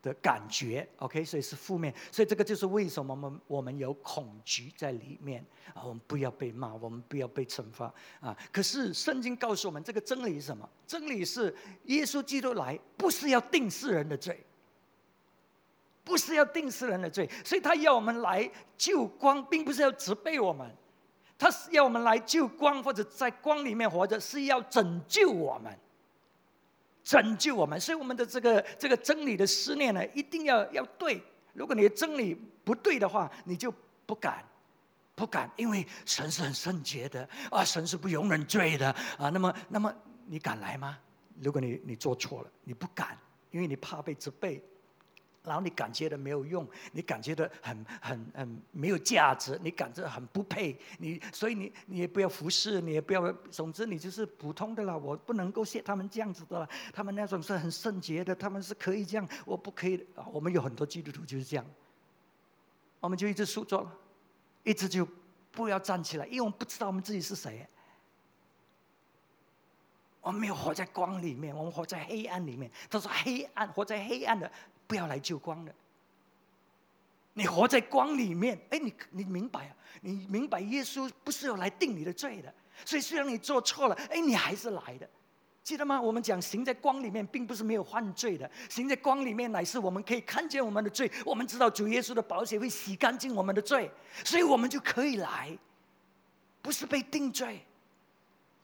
[0.00, 8.38] 的感觉，OK，所以是负面，所以这个就是为什么我们我们有恐惧在里面啊，我们不要被骂，我们不要被惩罚啊。
[8.52, 10.70] 可是圣经告诉我们，这个真理是什么？
[10.86, 11.52] 真理是
[11.86, 14.40] 耶稣基督来不是要定世人的罪，
[16.08, 20.74] 不是要定世人的罪，所以他要我们来救光，并不是要责备我们，
[21.38, 25.78] 他是要我们来救光，或者在光里面活着，是要拯救我们。
[27.04, 31.22] 拯救我们，所以我们的这个这个真理的思念呢，一定要要对。
[31.54, 32.34] 如果你的真理
[32.64, 33.72] 不对的话，你就
[34.04, 34.44] 不敢，
[35.14, 39.30] 不敢，因为神是很圣洁的啊，神是不容忍罪的啊。
[39.30, 39.94] 那么，那么
[40.26, 40.98] 你敢来吗？
[41.40, 43.16] 如果你你做错了，你不敢，
[43.50, 44.62] 因为你怕被责备
[45.48, 54.96] 然后你感觉的没有用，你感觉的很很很没有价值，你感觉很不配，你所以你你也不要服侍，你也不要，总之你就是普通的了。
[54.96, 60.06] 我不能够像他们这样子的了，他们那种是很圣洁的，他们是可以这样，我不可以。
[60.30, 61.64] 我们有很多基督徒就是这样，
[63.00, 63.90] 我们就一直诉状，
[64.62, 65.08] 一直就
[65.50, 67.66] 不要站起来，因为我们不知道我们自己是谁。
[70.20, 72.70] 我们没有活在光里面，我们活在黑暗里面。
[72.90, 74.50] 他说：“黑暗，活在黑暗的，
[74.88, 75.72] 不要来救光的。
[77.34, 79.76] 你活在光里面，哎，你你明白啊？
[80.00, 82.52] 你明白耶稣不是要来定你的罪的。
[82.84, 85.08] 所以虽然你做错了，哎，你还是来的，
[85.62, 86.00] 记得吗？
[86.00, 88.50] 我们讲行在光里面，并不是没有犯罪的。
[88.68, 93.88] 行在光里面，乃是我们可以看见我们的罪，我们知道主耶稣的宝血会洗干净我们的罪，
[94.24, 95.56] 所以我们就可以来，
[96.62, 97.60] 不是被定罪。”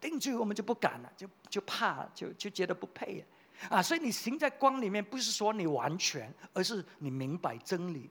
[0.01, 3.25] 定罪我们就不敢了，就就怕，就就觉得不配
[3.70, 3.82] 啊！
[3.82, 8.10] 所以你行在光里面，不是说你完全，而是你明白真理，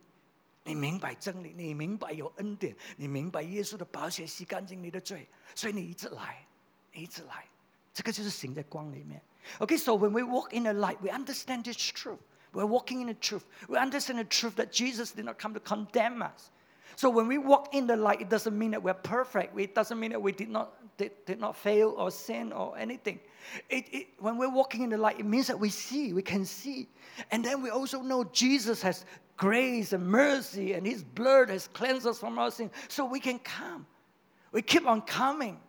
[0.64, 6.44] 你明白真理，你明白有恩典，你明白耶稣的宝血洗干净你的罪，所以你一直来，
[6.92, 7.46] 一直来，
[7.94, 9.22] 这个就是行在光里面。
[9.58, 12.18] Okay, so when we walk in the light, we understand this truth.
[12.52, 13.44] We're walking in the truth.
[13.68, 16.50] We understand the truth that Jesus did not come to condemn us.
[16.95, 19.57] So when we walk in the light, it doesn't mean that we're perfect.
[19.59, 23.19] It doesn't mean that we did not did, did not fail or sin or anything.
[23.69, 26.45] It, it, when we're walking in the light, it means that we see, we can
[26.45, 26.87] see.
[27.31, 29.05] And then we also know Jesus has
[29.37, 32.71] grace and mercy, and his blood has cleansed us from our sin.
[32.87, 33.85] So we can come.
[34.51, 35.59] We keep on coming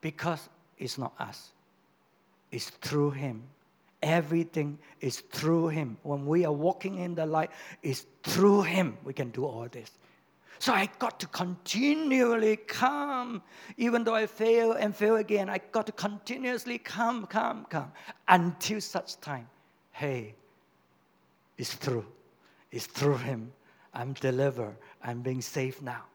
[0.00, 0.48] because
[0.78, 1.50] it's not us,
[2.50, 3.42] it's through him.
[4.02, 5.96] Everything is through him.
[6.02, 7.50] When we are walking in the light,
[7.84, 9.92] it's through him we can do all this.
[10.61, 13.43] So I got to continually come,
[13.77, 15.49] even though I fail and fail again.
[15.49, 17.91] I got to continuously come, come, come
[18.27, 19.47] until such time.
[19.91, 20.33] Hey,
[21.57, 22.05] it's through.
[22.71, 23.51] It's through Him.
[23.93, 24.75] I'm delivered.
[25.03, 26.05] I'm being saved now.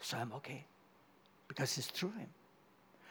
[0.00, 0.64] So I'm okay
[1.48, 2.28] because it's through Him.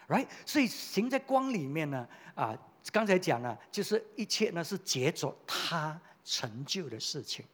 [0.07, 0.28] Right?
[0.45, 2.57] 所以行在光里面呢，啊，
[2.91, 7.45] 刚才讲了，就是一切呢是结着他成就的事情。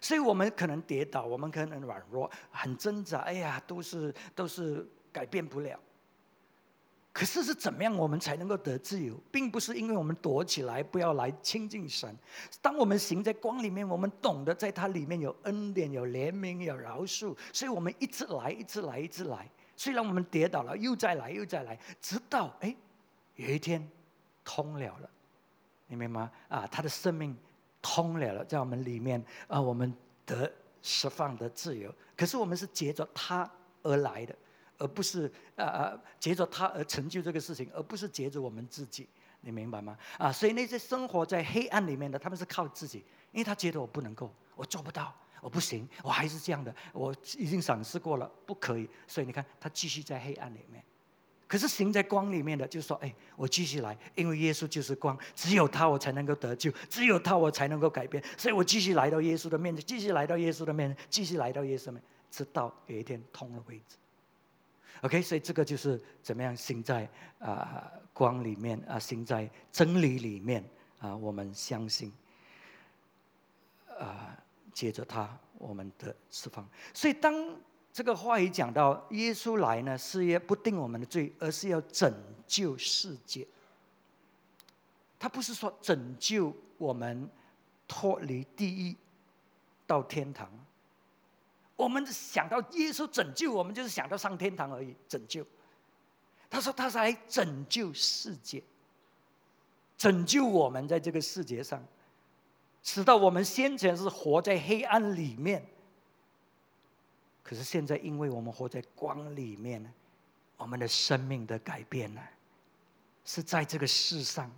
[0.00, 3.18] 所以我们可能跌倒，我们可能软弱，很挣扎。
[3.20, 5.78] 哎呀，都是都是改变不了。
[7.12, 9.12] 可是是怎么样，我们才能够得自由？
[9.32, 12.16] 并不是因为我们躲起来，不要来亲近神。
[12.62, 19.50] 当我们行在光里面，我们懂得在它里面有恩典、有怜悯、有饶恕，所以我们一直来，一直来，一直来。
[19.74, 22.76] 虽然我们跌倒了，又再来，又再来，直到哎，
[23.34, 23.84] 有一天
[24.44, 25.10] 通了了，
[25.88, 26.30] 你明白吗？
[26.48, 27.36] 啊，他的生命。
[27.80, 29.94] 通了了，在我们里面啊，我们
[30.26, 30.50] 得
[30.82, 31.94] 释放的自由。
[32.16, 33.50] 可是我们是借着他
[33.82, 34.34] 而来的，
[34.78, 39.08] 而不是啊啊，借着他而成就这个事情，而不是借着我们自己。
[39.40, 39.96] 你明白吗？
[40.18, 48.90] 啊，所以那些生活在黑暗里面的，他们是靠自己，因为他觉得我不能够，我做不到，我不行，我还是这样的，我已经尝试过了，不可以。
[49.06, 50.82] 所以你看，他继续在黑暗里面。
[51.48, 63.96] 可是行在光里面的，就说，哎，我继续来，因为耶稣就是光，只有他我才能够得救，只有他我才能够改变，所以我继续来到耶稣的面前，继续来到耶稣的面前，继续来到耶稣面前，直到有一天通了为止。
[65.00, 70.62] OK，所以这个就是怎么样行在啊光里面啊，行在真理里面
[70.98, 72.12] 啊，我们相信
[73.98, 74.36] 啊，
[74.74, 76.68] 接着他我们的释放。
[76.92, 77.34] 所以当。
[77.92, 82.12] 这个话语讲到，耶稣来呢，是要不定我们的罪，而是要拯
[82.46, 83.46] 救世界。
[85.18, 87.28] 他不是说拯救我们
[87.88, 88.96] 脱离地狱
[89.84, 90.48] 到天堂。
[91.74, 94.94] 我们想到耶稣拯救我们，就是想到上天堂而已。
[95.08, 95.44] 拯救，
[96.48, 98.62] 他说他是来拯救世界，
[99.96, 101.82] 拯救我们在这个世界上，
[102.84, 105.64] 使到我们先前是活在黑暗里面。
[107.48, 109.82] 可是现在，因为我们活在光里面，
[110.58, 112.20] 我们的生命的改变呢，
[113.24, 114.52] 是在这个世上，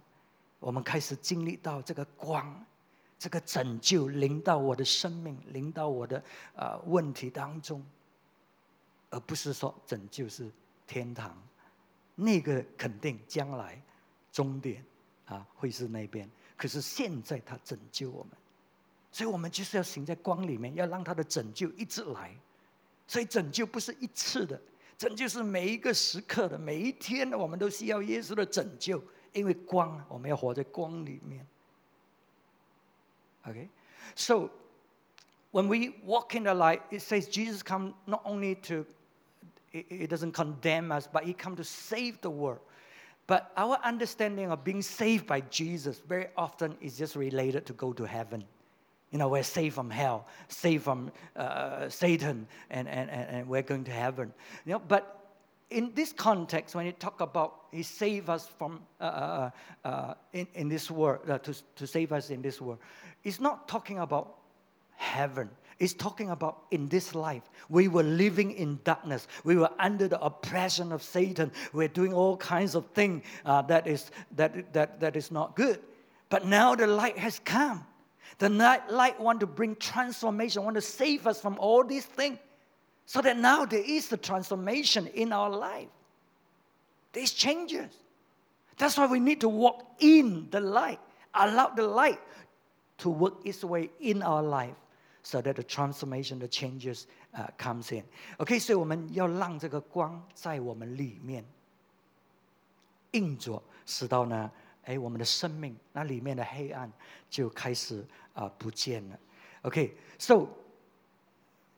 [0.59, 2.67] 我们开始经历到这个光，
[3.17, 6.21] 这个拯救临到我的生命，临到我的
[6.57, 7.81] 呃问题当中，
[9.11, 10.51] 而不是说拯救是
[10.85, 11.41] 天堂，
[12.17, 13.81] 那个肯定将来
[14.33, 14.85] 终点
[15.27, 16.29] 啊会是那边。
[16.57, 18.33] 可是现在他拯救我们，
[19.13, 22.35] 所以我们就是要行在光里面，要让他的拯救一直来。
[23.10, 24.60] 所以拯救不是一次的，
[24.98, 29.02] 拯救是每一个时刻的，每一天的，我们都需要耶稣的拯救，
[29.34, 31.46] 因为光，我们要活在光里面。
[33.48, 33.68] Okay,
[34.16, 34.50] so
[35.52, 38.86] when we walk in the light, it says Jesus come not only to,
[39.72, 42.62] it doesn't condemn us, but He come to save the world.
[43.28, 47.94] But our understanding of being saved by Jesus very often is just related to go
[47.94, 48.46] to heaven.
[49.11, 53.85] You know, we're saved from hell, saved from uh, Satan, and, and, and, we're going
[53.85, 54.33] to heaven.
[54.65, 55.21] You know, but
[55.71, 59.51] in this context, when you talk about He saved us from uh, uh,
[59.85, 62.79] uh, in, in this world, uh, to, to save us in this world,
[63.25, 64.37] it's not talking about
[64.97, 65.51] heaven.
[65.81, 67.43] It's talking about in this life.
[67.71, 69.27] We were living in darkness.
[69.45, 71.51] We were under the oppression of Satan.
[71.73, 75.81] We're doing all kinds of things uh, that, is, that, that, that is not good.
[76.29, 77.87] But now the light has come.
[78.38, 82.40] The night light want to bring transformation, want to save us from all these things.
[83.06, 85.90] So that now there is the transformation in our life.
[87.14, 87.92] There's changes.
[88.78, 91.00] That's why we need to walk in the light.
[91.34, 92.20] Allow the light
[92.98, 94.76] to work its way in our life
[95.22, 97.08] so that the transformation, the changes
[97.38, 98.04] uh, comes in.
[98.40, 101.46] OK，所以我们要让这个光在我们里面
[103.12, 104.52] 运作，使到呢，
[104.90, 106.92] 哎，我们的生命那里面的黑暗
[107.30, 108.00] 就开始
[108.34, 109.20] 啊、呃、不见了。
[109.64, 110.48] OK，so、okay,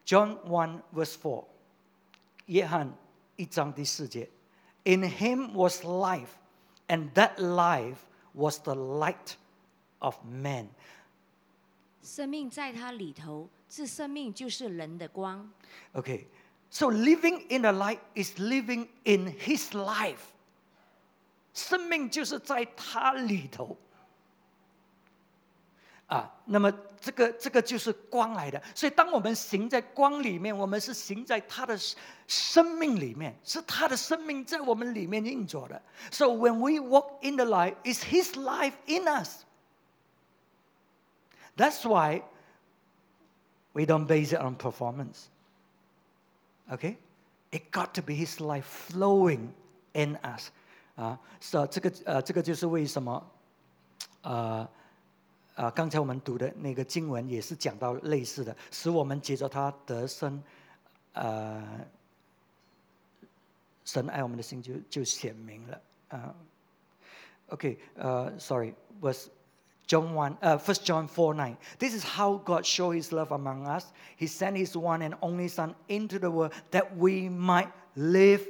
[0.06, 1.46] John one verse four，
[2.48, 2.94] 约翰
[3.36, 4.30] 一章第四节，
[4.84, 6.30] In him was life,
[6.88, 7.98] and that life
[8.34, 9.36] was the light
[10.00, 10.68] of man.
[12.02, 15.52] 生命在他里头，这生命就是人的光。
[15.94, 16.26] Okay,
[16.70, 20.31] so living in the light is living in His life.
[21.55, 23.77] 生命就是在他里头。
[26.07, 28.63] 啊，那么这个这个就是光来的。
[28.75, 31.79] 所以当我们行在光里面，我们是行在他的
[32.27, 35.81] 生命里面，是他的生命在我们里面运作的。
[36.11, 39.47] So when we walk in the light, is His life in us.
[41.57, 42.23] That's why
[43.73, 45.29] we don't base it on performance.
[46.71, 46.99] Okay?
[47.53, 49.55] It got to be His life flowing
[49.95, 50.51] in us.
[50.95, 53.31] 啊，是啊，这个呃，这个就是为什么，
[54.23, 54.69] 呃，
[55.55, 60.43] 啊，刚才我们读的那个经文也是讲到类似的，使我们接着他得生，
[61.15, 61.87] 呃，
[63.85, 66.35] 神爱我们的心就就显明了啊。
[67.49, 69.29] OK，呃，Sorry，was
[69.87, 71.57] John 1, uh, 1 John 4 9.
[71.79, 73.93] This is how God showed his love among us.
[74.17, 78.47] He sent his one and only Son into the world that we might live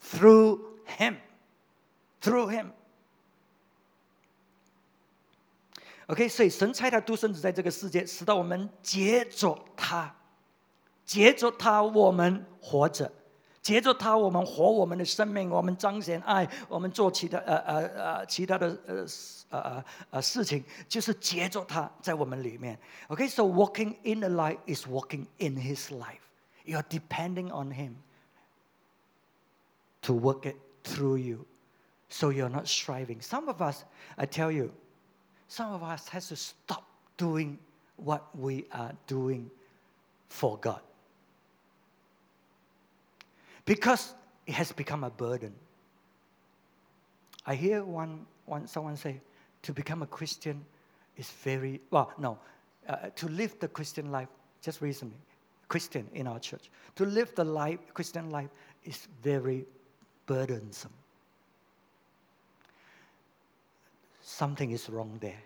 [0.00, 1.16] through him.
[2.21, 2.71] Through him.
[6.07, 10.15] OK，所以神差他独生子在这个世界，使到我们接着他，
[11.05, 13.11] 接着他，我们活着。
[13.61, 19.05] 接着他，我们活我们的生命，我们彰显爱，我们做其他呃呃呃其他的呃
[19.49, 22.79] 呃呃呃事情，就是接着他在我们里面。
[23.09, 26.21] OK，so walking in the light is walking in His life.
[26.63, 27.95] You're depending on Him
[30.03, 31.45] to work it through you,
[32.12, 33.20] so you're not striving.
[33.22, 33.84] Some of us,
[34.18, 34.70] I tell you,
[35.48, 36.86] some of us has to stop
[37.16, 37.58] doing
[37.96, 39.50] what we are doing
[40.28, 40.80] for God
[43.64, 44.14] because
[44.46, 45.54] it has become a burden.
[47.46, 49.20] I hear one, one someone say,
[49.62, 50.62] to become a Christian
[51.16, 52.38] is very, well, no,
[52.88, 54.28] uh, to live the Christian life,
[54.60, 55.16] just recently,
[55.68, 58.50] Christian in our church, to live the life, Christian life
[58.84, 59.64] is very
[60.26, 60.92] burdensome.
[64.31, 65.41] Something is wrong there.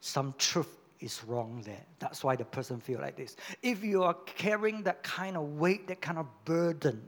[0.00, 0.68] Some truth
[1.00, 1.84] is wrong there.
[1.98, 3.36] That's why the person feel like this.
[3.62, 7.06] If you are carrying that kind of weight, that kind of burden,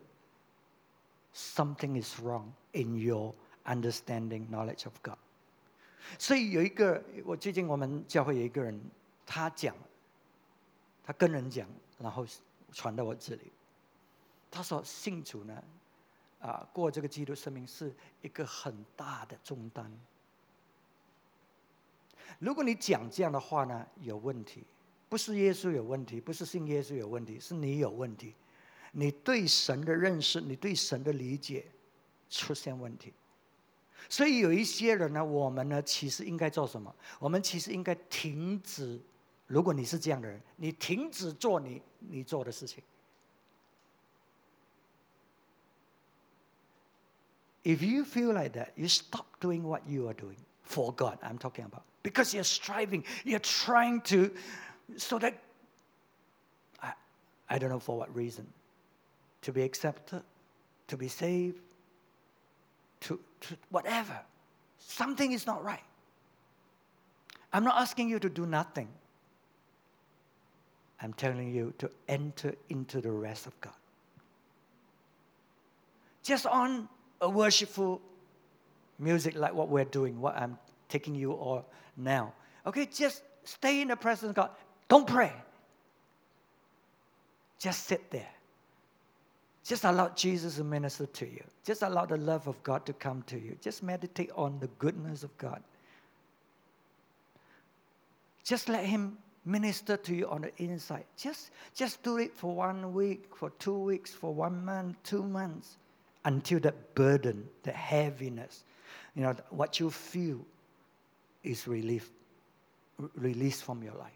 [1.33, 5.17] something is wrong in your understanding knowledge of God.
[6.19, 8.79] 所以有一个，我最近我们教会有一个人，
[9.27, 9.75] 他讲，
[11.05, 11.67] 他跟人讲，
[11.99, 12.27] 然后
[12.73, 13.53] 传到我这里。
[14.51, 15.63] 他说信主呢，
[16.41, 19.91] 啊，过这个基督生命是一个很大的重担。
[22.40, 24.64] 如果你讲这样的话呢，有问题，
[25.10, 28.34] 不是耶稣有问题，不是信耶稣有问题，是你有问题，
[28.92, 31.66] 你对神的认识，你对神的理解
[32.30, 33.14] 出现问题。
[34.10, 36.94] 所以有一些人呢，我们呢，其实应该做什么？
[37.20, 39.00] 我们其实应该停止。
[39.48, 42.84] 如果你是这样的人，你停止做你你做的事情。
[47.64, 51.20] If you feel like that, you stop doing what you are doing for God.
[51.22, 51.84] I'm talking about.
[52.04, 54.30] Because you're striving, you're trying to,
[54.98, 55.40] so that,
[56.82, 56.94] I,
[57.50, 58.46] I don't know for what reason,
[59.42, 60.22] to be accepted,
[60.88, 61.60] to be saved,
[63.02, 64.20] to, to whatever.
[64.80, 65.84] Something is not right.
[67.54, 68.90] I'm not asking you to do nothing.
[71.02, 73.74] I'm telling you to enter into the rest of God.
[76.24, 76.88] Just on
[77.22, 78.02] a worshipful
[79.00, 80.58] music like what we're doing, what I'm
[80.94, 81.66] taking you all
[81.98, 82.34] now.
[82.68, 84.52] Okay, just stay in the presence of God.
[84.88, 85.34] Don't pray.
[87.58, 88.34] Just sit there.
[89.66, 91.44] Just allow Jesus to minister to you.
[91.66, 93.58] Just allow the love of God to come to you.
[93.60, 95.64] Just meditate on the goodness of God.
[98.44, 101.06] Just let Him minister to you on the inside.
[101.18, 105.78] Just, just do it for one week, for two weeks, for one month, two months,
[106.26, 108.64] until that burden, the heaviness,
[109.16, 110.46] you know, what you feel
[111.44, 112.10] is relief,
[113.16, 114.12] released from your life.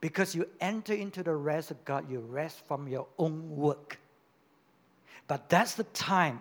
[0.00, 3.98] Because you enter into the rest of God, you rest from your own work.
[5.26, 6.40] But that's the time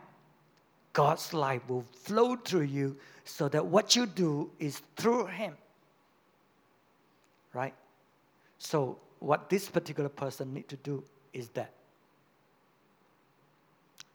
[0.93, 5.55] God's life will flow through you so that what you do is through Him.
[7.53, 7.74] Right?
[8.57, 11.03] So, what this particular person need to do
[11.34, 11.72] is that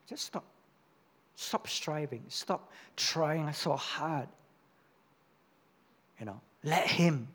[0.08, 0.44] just stop.
[1.36, 2.22] Stop striving.
[2.28, 4.28] Stop trying so hard.
[6.20, 7.26] You know, let Him.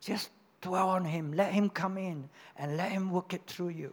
[0.00, 1.34] Just dwell on Him.
[1.34, 3.92] Let Him come in and let Him work it through you.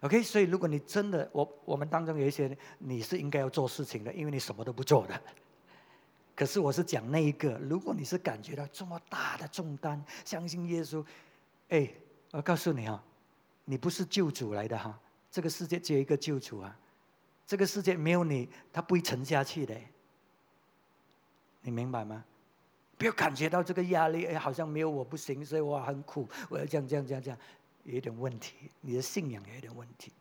[0.00, 5.20] OK，所以如果你真的，我我们当中有一些你是应该要做事情的，因为你什么都不做的。
[6.34, 11.04] 可是我是讲那一个，如果你是感觉到这么大的重担，相信耶稣，
[11.68, 11.88] 哎，
[12.30, 13.02] 我告诉你啊，
[13.64, 14.98] 你不是救主来的哈，
[15.30, 16.76] 这个世界只有一个救主啊，
[17.46, 19.76] 这个世界没有你，他不会沉下去的。
[21.60, 22.24] 你明白吗？
[23.02, 27.38] 不要感觉到这个压力，哎，好像没有我不行，所以我很苦，我要这样这样这样这样。
[27.82, 30.12] 有点问题，你的信仰也有点问题，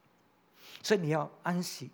[0.82, 1.92] 所以你要安息，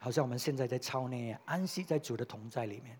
[0.00, 2.98] 好像我们现在在操那样，安息在主的同在里面。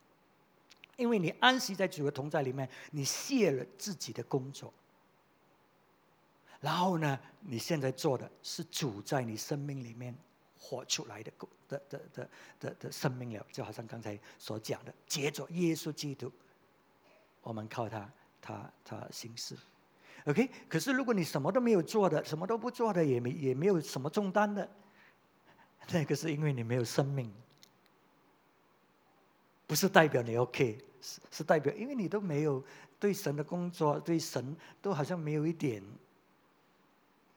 [0.97, 4.73] 因为你安息在主的同在里面，你卸了自己的工作，
[6.61, 10.17] 然后呢，你现在做的是主在你生命里面
[10.57, 11.33] 活出来的
[11.67, 12.31] 的的的
[12.61, 16.31] 的的生命了，就好像刚才所讲的，接着耶稣基督，
[17.45, 19.57] 我们靠他，他他行事。
[20.25, 24.69] OK，可是如果你什么都没有做的，什么都不做的，也没也没有什么重担的，
[25.93, 27.31] 那个是因为你没有生命，
[29.67, 32.65] 不是代表你 OK，是是代表因为你都没有
[32.99, 35.83] 对神的工作，对神都好像没有一点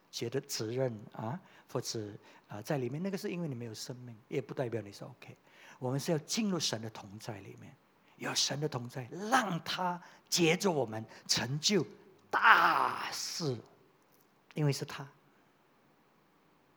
[0.09, 1.37] 觉得责任啊，
[1.69, 2.09] 或者
[2.47, 5.35] 啊在里面，那个是因为你没有生命，也不代表你是 OK。
[5.77, 7.75] 我们是要进入神的同在里面，
[8.17, 9.99] 有神的同在，让他
[10.29, 11.85] 接着我们成就。
[12.29, 13.57] 大事，
[14.53, 15.07] 因为是他，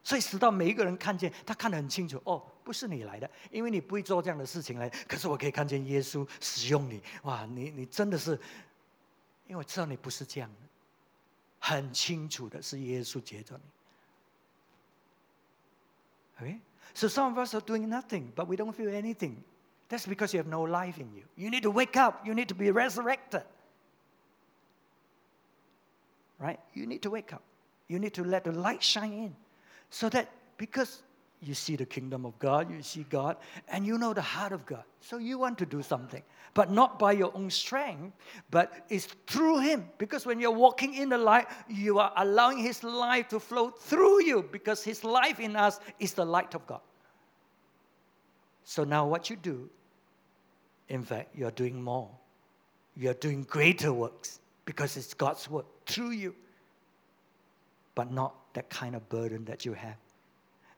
[0.04, 2.22] 所以使到每一个人看见，他看得很清楚。
[2.24, 4.88] 哦，不是你来的，因为你不会做这样的事情来。
[5.08, 7.44] 可是我可以看见耶稣使用你，哇！
[7.46, 8.30] 你你真的是，
[9.48, 10.56] 因为我知道你不是这样的，
[11.58, 13.60] 很清楚的是耶稣接着
[16.38, 16.46] 你。
[16.46, 16.60] Okay,
[16.94, 19.34] so some of us are doing nothing, but we don't feel anything.
[19.90, 21.24] That's because you have no life in you.
[21.36, 22.26] You need to wake up.
[22.26, 23.42] You need to be resurrected.
[26.40, 26.58] right?
[26.74, 27.42] You need to wake up.
[27.88, 29.36] You need to let the light shine in.
[29.90, 31.02] So that because
[31.42, 33.36] you see the kingdom of God, you see God,
[33.68, 34.84] and you know the heart of God.
[35.00, 36.22] So you want to do something,
[36.54, 38.14] but not by your own strength,
[38.50, 39.88] but it's through Him.
[39.98, 44.24] Because when you're walking in the light, you are allowing His light to flow through
[44.24, 46.80] you because His life in us is the light of God.
[48.64, 49.68] So now what you do,
[50.90, 52.10] in fact, you're doing more.
[52.96, 56.34] You're doing greater works because it's God's work through you,
[57.94, 59.96] but not that kind of burden that you have.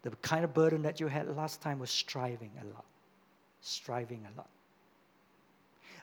[0.02, 2.84] The kind of burden that you had last time was striving a lot.
[3.62, 4.48] Striving a lot.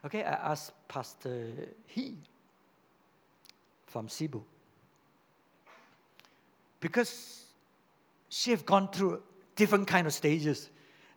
[0.05, 1.47] Okay, I asked Pastor
[1.85, 2.15] He
[3.85, 4.41] from Sibu
[6.79, 7.43] because
[8.29, 9.21] she have gone through
[9.55, 10.69] different kind of stages.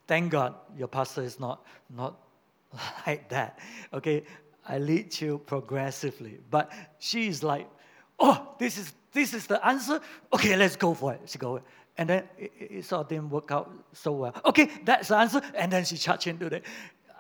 [0.09, 1.65] Thank God your pastor is not
[1.95, 2.17] not
[3.07, 3.59] like that.
[3.93, 4.25] Okay,
[4.67, 6.39] I lead you progressively.
[6.51, 7.69] But she's like,
[8.19, 10.01] oh, this is this is the answer.
[10.33, 11.21] Okay, let's go for it.
[11.27, 11.61] She go,
[11.99, 14.35] and then it, it sort of didn't work out so well.
[14.45, 15.43] Okay, that's the answer.
[15.55, 16.65] And then she charged into it.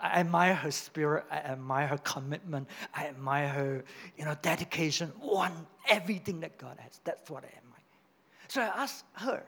[0.00, 1.24] I admire her spirit.
[1.30, 2.66] I admire her commitment.
[2.94, 3.84] I admire her,
[4.16, 5.12] you know, dedication.
[5.20, 7.00] One everything that God has.
[7.04, 7.80] That's what I admire.
[8.48, 9.44] So I asked her,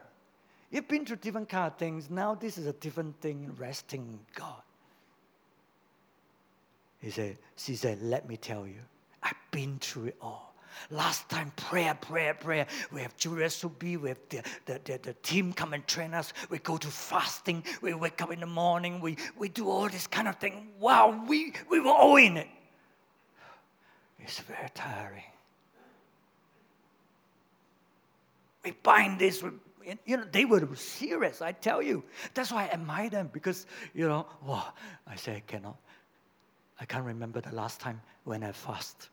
[0.71, 2.11] "You've been through different kind of things.
[2.11, 3.55] Now this is a different thing.
[3.59, 4.63] Resting in God."
[7.05, 8.81] He said, she said, let me tell you,
[9.23, 10.55] I've been through it all.
[10.91, 12.67] Last time, prayer, prayer, prayer.
[12.93, 16.33] We have Julius Subi, we have the, the, the, the, team come and train us.
[16.49, 17.63] We go to fasting.
[17.83, 19.03] We wake up in the morning.
[19.03, 20.69] We, we do all this kind of thing.
[20.81, 22.49] Wow, we, we were all in it.
[24.19, 25.25] It's very tiring.
[28.65, 29.51] We bind this, we,
[30.07, 32.03] you know, they were serious, I tell you.
[32.33, 34.73] That's why I admire them because, you know, wow,
[35.07, 35.77] I say I cannot.
[36.81, 39.09] I can't remember the last time when I fast.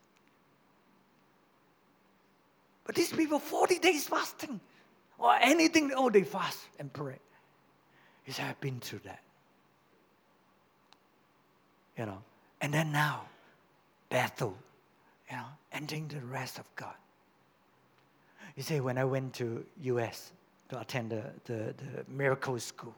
[2.84, 4.60] But these people, 40 days fasting
[5.18, 7.18] or anything, oh, they fast and pray.
[8.24, 9.22] He said, I've been through that.
[11.96, 12.18] You know,
[12.60, 13.22] and then now,
[14.08, 14.56] Bethel,
[15.30, 16.94] you know, entering the rest of God.
[18.56, 20.32] You see, when I went to U.S.
[20.68, 22.94] to attend the, the, the miracle school,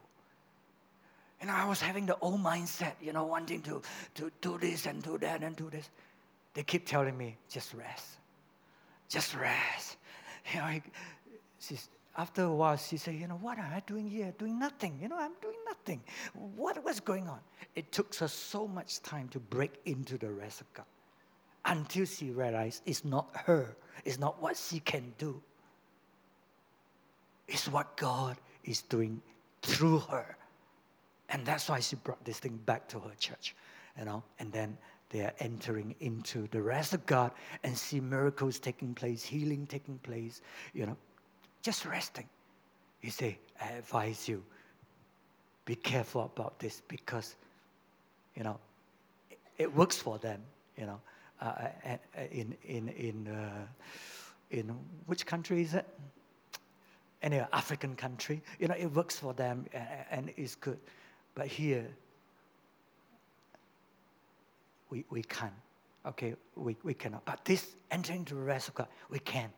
[1.41, 3.81] and I was having the old mindset, you know, wanting to,
[4.15, 5.89] to do this and do that and do this.
[6.53, 8.17] They keep telling me, just rest.
[9.09, 9.97] Just rest.
[10.53, 10.79] You know,
[11.59, 14.31] she's, after a while, she said, you know, what am I doing here?
[14.37, 14.99] Doing nothing.
[15.01, 16.03] You know, I'm doing nothing.
[16.55, 17.39] What was going on?
[17.75, 20.85] It took her so much time to break into the rest of God
[21.65, 23.75] until she realized it's not her,
[24.05, 25.41] it's not what she can do.
[27.47, 29.21] It's what God is doing
[29.61, 30.37] through her.
[31.29, 33.55] And that's why she brought this thing back to her church,
[33.97, 34.23] you know.
[34.39, 34.77] And then
[35.09, 37.31] they are entering into the rest of God
[37.63, 40.41] and see miracles taking place, healing taking place,
[40.73, 40.97] you know,
[41.61, 42.27] just resting.
[42.99, 44.43] He say, I advise you,
[45.65, 47.35] be careful about this because,
[48.35, 48.59] you know,
[49.29, 50.41] it, it works for them,
[50.77, 50.99] you know.
[51.41, 51.97] Uh, uh,
[52.31, 53.65] in in in uh,
[54.51, 54.73] in
[55.05, 55.85] which country is it?
[57.21, 60.79] Any African country, you know, it works for them and, and it's good.
[61.34, 61.86] But here,
[64.90, 65.52] we, we can.
[66.06, 67.24] Okay, we, we cannot.
[67.24, 69.50] But this entering into the rest of God, we can.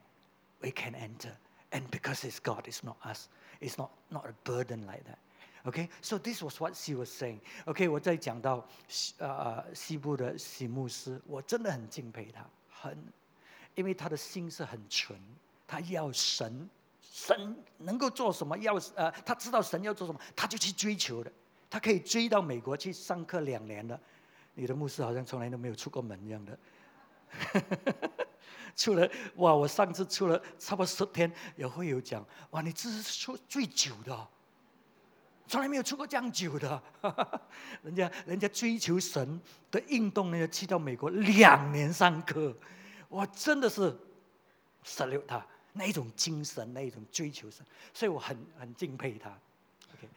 [0.61, 1.33] We can enter.
[1.73, 3.29] And because it's God, it's not us.
[3.61, 5.19] It's not, not a burden like that.
[5.65, 7.41] Okay, so this was what she was saying.
[7.67, 8.67] Okay，我在讲到
[9.19, 12.99] 呃西部的喜牧师，我真的很敬佩他，很，
[13.77, 15.17] 因为他的心是很纯，
[15.69, 16.69] 他要神，
[17.01, 21.31] 神能够做什么，要呃他知道神要做什么，他就去追求的。
[21.70, 24.00] 他可以追到美国去上课两年的，
[24.56, 26.60] 你的牧师好像从来都没有出过门一样的。
[28.76, 29.54] 出了哇！
[29.54, 34.28] 我上次出了差不多十天，也会有讲哇，你这是出最久的，
[35.48, 36.82] 从来没有出过这样久的。
[37.82, 39.42] 人家人家追求神
[39.72, 42.56] 的运动呢，去到美国两年上课，
[43.10, 43.98] 我真的是
[44.84, 45.44] 十六他
[45.74, 49.30] 那一种精神，那一种追求神，所以我很很敬佩他。
[49.96, 50.08] OK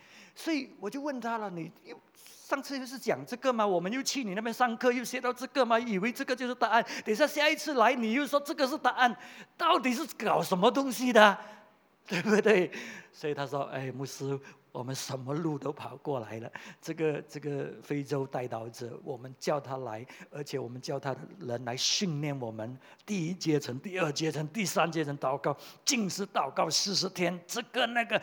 [0.42, 3.66] 所以我就问他了：“你又上次又是讲这个吗？
[3.66, 5.78] 我们又去你那边上课，又学到这个吗？
[5.78, 6.82] 以为这个就是答案。
[7.04, 9.14] 等下下一次来，你又说这个是答案，
[9.58, 11.36] 到底是搞什么东西的？
[12.08, 12.72] 对不对？”
[13.12, 14.40] 所以他说：“哎，牧师，
[14.72, 16.50] 我们什么路都跑过来了。
[16.80, 28.20] 这个这个非洲带导者，我们叫他来，而且我们叫他的人来训练我们第一阶层、第二阶层、第三阶层祷告，尽是祷告四十天，这个那个，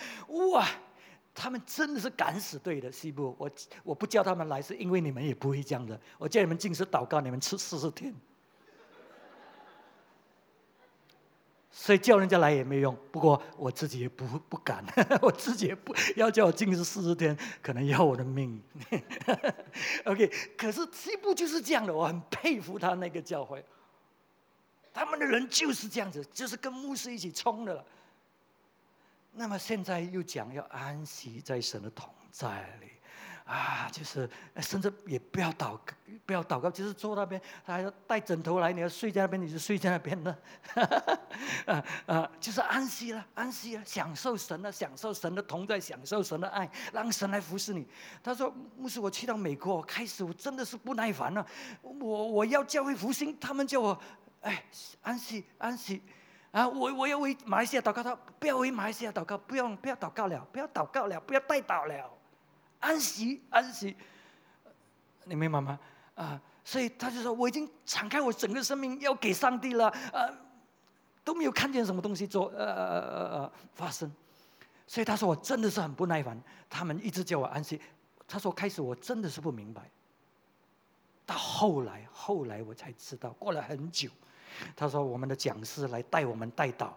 [0.51, 0.67] 哇！”
[1.39, 3.47] 他们真的是敢死队的西部，我
[3.83, 5.99] 我不叫他们来，是因为你们也不会这样的。
[6.17, 8.11] 我叫你们进食祷告，你们吃四十天，
[11.69, 12.97] 所以叫人家来也没用。
[13.11, 14.83] 不过我自己也不不敢，
[15.21, 18.59] 我自己也不要叫我进食四十天，可能要我的命。
[20.05, 23.63] OK，可是西部就是这样的，我很佩服他那个教会，
[24.91, 27.85] 他们的人就是这样子，就是跟牧师一起冲的了。
[29.37, 32.87] 那么现在又讲要安息在神的同在里，
[33.45, 34.27] 啊，就是
[34.59, 35.77] 甚至也不要祷，
[36.25, 40.37] 不要祷告，就是坐那边，他要带枕头来，你要睡在那边，你就睡在那边了，
[41.67, 47.87] 啊啊，就是安息了，安息了，享受神了，享受神的同在，享受神的爱，让神来服侍你。
[48.23, 51.45] 他说：“牧师，我去到美国，开始我真的是不耐烦了，
[51.83, 54.01] 我我要教会复兴，他们叫我，
[54.41, 54.65] 哎，
[55.03, 56.01] 安息，安息。”
[56.51, 62.09] 啊，我我要为马来西亚祷告，他不要为马来西亚祷告，不用不要祷告了，不要祷告了，不要带祷了，
[62.79, 63.95] 安息安息，
[65.25, 65.77] 你明白吗？
[66.15, 70.33] 啊，所以他就说我已经敞开我整个生命要给上帝了，呃，
[71.23, 74.11] 都没有看见什么东西做，呃呃呃呃发生，
[74.87, 77.79] 所以他说我真的是很不耐烦，他们一直叫我安息，
[78.25, 79.91] 他说开始我真的是不明白，
[81.25, 84.09] 到后来后来我才知道，过了很久。
[84.75, 86.91] 他说：“我们的讲师来带我们带祷，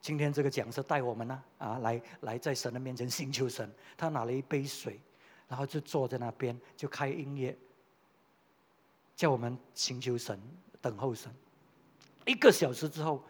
[0.00, 3.70] 今天这个讲师带我们呢，啊，来来在神的面前寻求神。
[3.96, 5.00] 他拿了一杯水，
[5.48, 7.56] 然后就坐在那边，就开音乐，
[9.14, 10.40] 叫我们寻求神，
[10.80, 11.32] 等候神。
[12.24, 13.22] 一个小时之后，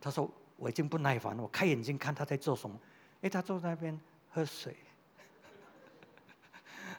[0.00, 2.78] 他说我已经不耐烦了，我开眼睛看他在做什么。
[3.22, 3.98] 哎，他坐在那边
[4.30, 4.76] 喝水，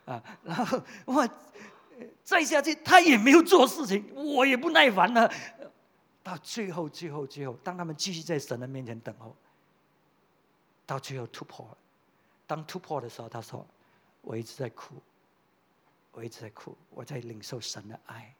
[0.05, 1.29] 啊，然后我
[2.23, 5.31] 再下去，他也没有做事情，我也不耐烦了。”
[6.27, 9.33] 到最后，最后，最后，当他们继续在神的面前等候，
[10.85, 11.77] 到最后突破了。
[12.45, 13.65] 当突破的时候，他说
[14.21, 15.01] ：“我一直在哭，
[16.11, 18.35] 我一直在哭，我在领受神的爱。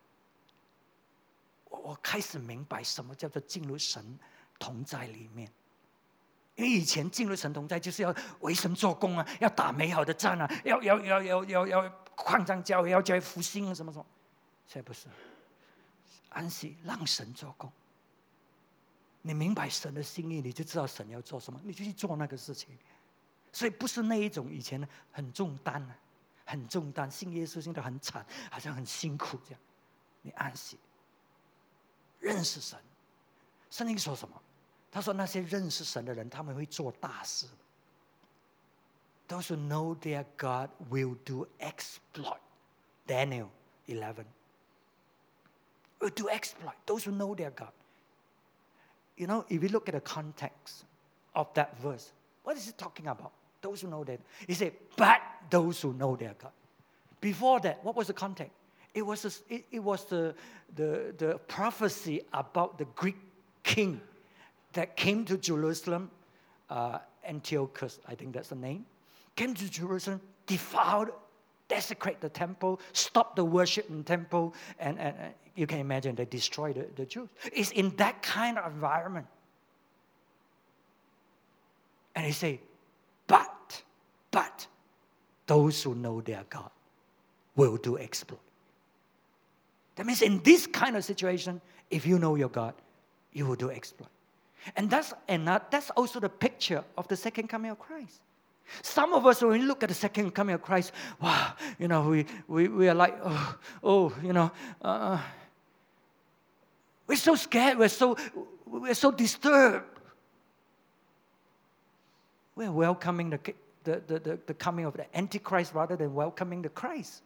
[1.69, 4.19] 我我开始明白什么叫做进入神
[4.59, 5.49] 同在里面。
[6.55, 14.05] 因为以前进入神同在，就是要为神做工啊，要打美好的战啊，要要要要要要扩张教会，要教会复兴啊，什么什么。
[14.67, 15.07] 现在不是，
[16.38, 17.71] 安息让神做工。
[19.23, 22.69] 你明白神的心意，你就知道神要做什么，你就去做那个事情。
[23.51, 25.97] 所以不是那一种以前很重担啊，
[26.45, 29.59] 很重担，信耶稣信的很惨，好像很辛苦这样。
[30.21, 30.77] 你安息，
[32.19, 32.79] 认识神。
[33.71, 34.41] 圣经说什么？
[34.89, 37.45] 他说：“那些认识神的人，他们会做大事。
[39.27, 42.39] Those who know their God will do exploit.
[43.05, 43.49] Daniel
[43.88, 44.25] eleven
[45.99, 46.73] will do exploit.
[46.85, 47.71] Those who know their God.
[49.17, 50.85] You know, if you look at the context
[51.35, 52.11] of that verse,
[52.43, 53.31] what is it talking about?
[53.61, 54.19] Those who know that.
[54.45, 55.19] He said, but
[55.49, 56.51] those who know their God.
[57.19, 58.53] Before that, what was the context?
[58.93, 60.33] It was, a, it, it was the,
[60.75, 63.17] the, the prophecy about the Greek
[63.63, 63.99] king
[64.73, 66.09] that came to Jerusalem,
[66.69, 68.85] uh, Antiochus, I think that's the name,
[69.35, 71.09] came to Jerusalem, defiled,
[71.67, 76.15] desecrate the temple, stop the worship in the temple, and, and, and you can imagine
[76.15, 77.27] they destroy the, the Jews.
[77.51, 79.25] It's in that kind of environment.
[82.15, 82.61] And he say,
[83.25, 83.81] but,
[84.31, 84.67] but,
[85.47, 86.69] those who know their God
[87.55, 88.39] will do exploit.
[89.95, 92.75] That means in this kind of situation, if you know your God,
[93.33, 94.09] you will do exploit.
[94.75, 98.21] And that's, and that's also the picture of the second coming of Christ.
[98.81, 100.91] Some of us, when we look at the second coming of Christ,
[101.21, 104.51] wow, you know, we, we, we are like, oh, oh you know,
[104.81, 105.19] uh,
[107.07, 108.17] we're so scared, we're so,
[108.65, 109.85] we're so disturbed.
[112.55, 113.39] We're welcoming the,
[113.83, 117.21] the, the, the, coming of the Antichrist rather than welcoming the Christ.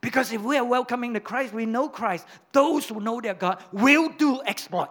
[0.00, 2.26] Because if we are welcoming the Christ, we know Christ.
[2.52, 4.90] Those who know their God will do exploit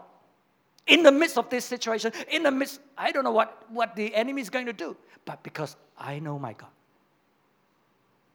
[0.87, 4.13] in the midst of this situation, in the midst, I don't know what, what the
[4.13, 6.69] enemy is going to do, but because I know my God.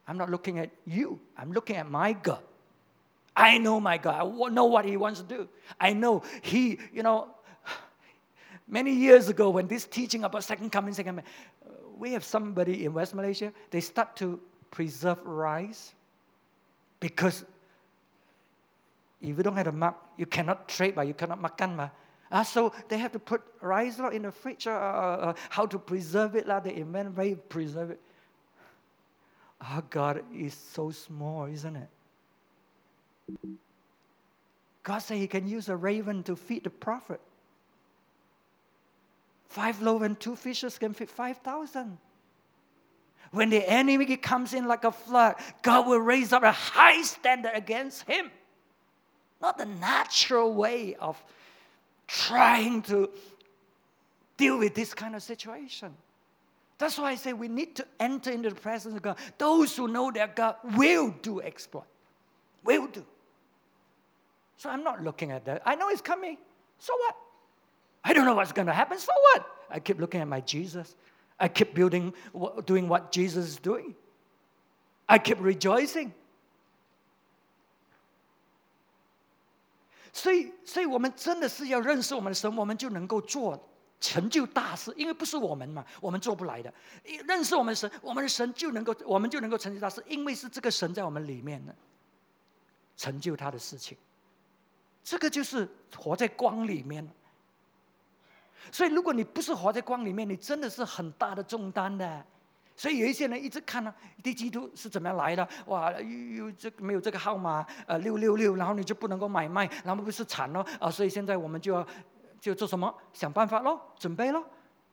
[0.06, 2.42] I'm not looking at you, I'm looking at my God.
[3.39, 4.16] I know my God.
[4.20, 5.49] I know what He wants to do.
[5.80, 7.28] I know He, you know,
[8.66, 11.24] many years ago when this teaching about second coming, second coming,
[11.97, 14.41] we have somebody in West Malaysia, they start to
[14.72, 15.95] preserve rice
[16.99, 17.45] because
[19.20, 21.76] if you don't have a mark, you cannot trade, but you cannot makan.
[21.76, 21.91] Ma.
[22.30, 26.34] Uh, so they have to put rice in the fridge, uh, uh, how to preserve
[26.34, 26.49] it.
[26.49, 28.01] Uh, they invent way to preserve it.
[29.61, 31.89] Our God is so small, isn't it?
[34.83, 37.20] God said he can use a raven to feed the prophet.
[39.49, 41.99] Five loaves and two fishes can feed 5,000.
[43.31, 47.53] When the enemy comes in like a flood, God will raise up a high standard
[47.55, 48.31] against him.
[49.41, 51.22] Not the natural way of
[52.07, 53.11] trying to
[54.37, 55.95] deal with this kind of situation.
[56.79, 59.18] That's why I say we need to enter into the presence of God.
[59.37, 61.85] Those who know their God will do exploit.
[62.64, 63.05] Will do.
[64.57, 65.61] So I'm not looking at that.
[65.66, 66.38] I know it's coming.
[66.80, 67.16] So what?
[68.03, 68.97] I don't know what's going to happen.
[68.97, 69.45] So what?
[69.70, 70.95] I keep looking at my Jesus.
[71.39, 72.14] I keep building,
[72.66, 73.95] doing what Jesus is doing.
[75.07, 76.11] I keep rejoicing.
[80.14, 83.59] 所以，所以我们真的是要认识我们的神，我们就能够做
[83.99, 84.93] 成就大事。
[84.95, 86.72] 因为不是我们嘛，我们做不来的。
[87.28, 90.03] 认识我们神，我们的神就能够，我们就能够成就大事。
[90.07, 91.74] 因为是这个神在我们里面呢，
[92.95, 93.97] 成就他的事情。
[95.03, 97.07] 这个就是活在光里面。
[98.70, 102.24] 所以，如果你不是活在光里面，你真的是很大的重担的。
[102.76, 103.92] 所以有一些人一直看呢，
[104.22, 105.49] 第基督是怎么样来的？
[105.66, 110.90] 哇，又又这没有这个号码，呃，六六六，然后你就不能够买卖，然后不是惨了啊？
[110.90, 111.86] 所以现在我们就要
[112.40, 112.94] 就做什么？
[113.12, 114.44] 想办法喽，准备喽。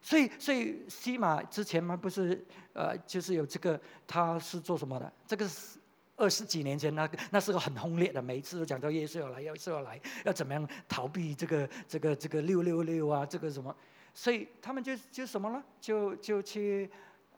[0.01, 2.43] 所以，所以西马之前嘛，不是
[2.73, 5.11] 呃，就是有这个，他是做什么的？
[5.27, 5.77] 这个是
[6.15, 13.25] 二十几年前，那个那是个很轰烈的，每一次都讲到耶稣要来，耶稣要来，要怎么样逃避这个这个这个六六六啊？
[13.25, 13.75] 这个什么？
[14.13, 15.63] 所以他们就就什么了？
[15.79, 16.89] 就就去。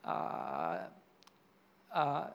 [0.04, 0.80] 啊
[1.90, 2.32] 啊，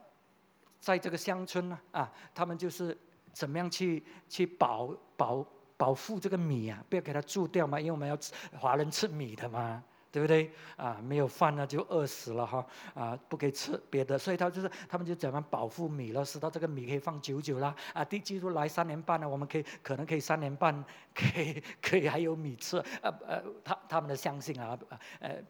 [0.79, 2.95] 在这个乡村呢啊，他们就是
[3.33, 5.47] 怎么样去去保保
[5.79, 9.83] 保护这个米啊，不要给它蛀掉嘛，因为我们要吃华人吃米的嘛，
[10.13, 10.53] 对不对？
[10.77, 18.05] 啊，没有饭呢就饿死了哈啊，不可以吃别的，所以他就是他们就怎么保护米了，使到这个米可以放久久啦啊。
[18.05, 20.85] 第基督来三年半呢，我们可以可能可以三年半
[21.15, 24.79] 可以可以还有米吃，呃呃，他他们的相信啊
[25.19, 25.43] 呃。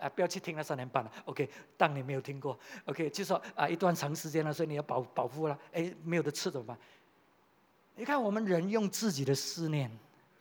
[0.00, 1.12] 啊，不要去听那三年半了。
[1.26, 5.56] OK，当你没有听过，OK，就说啊，一段长时间了，所以你要保保护了。
[5.72, 6.76] 哎，没有的吃怎么办？
[7.94, 9.88] 你看我们人用自己的思念，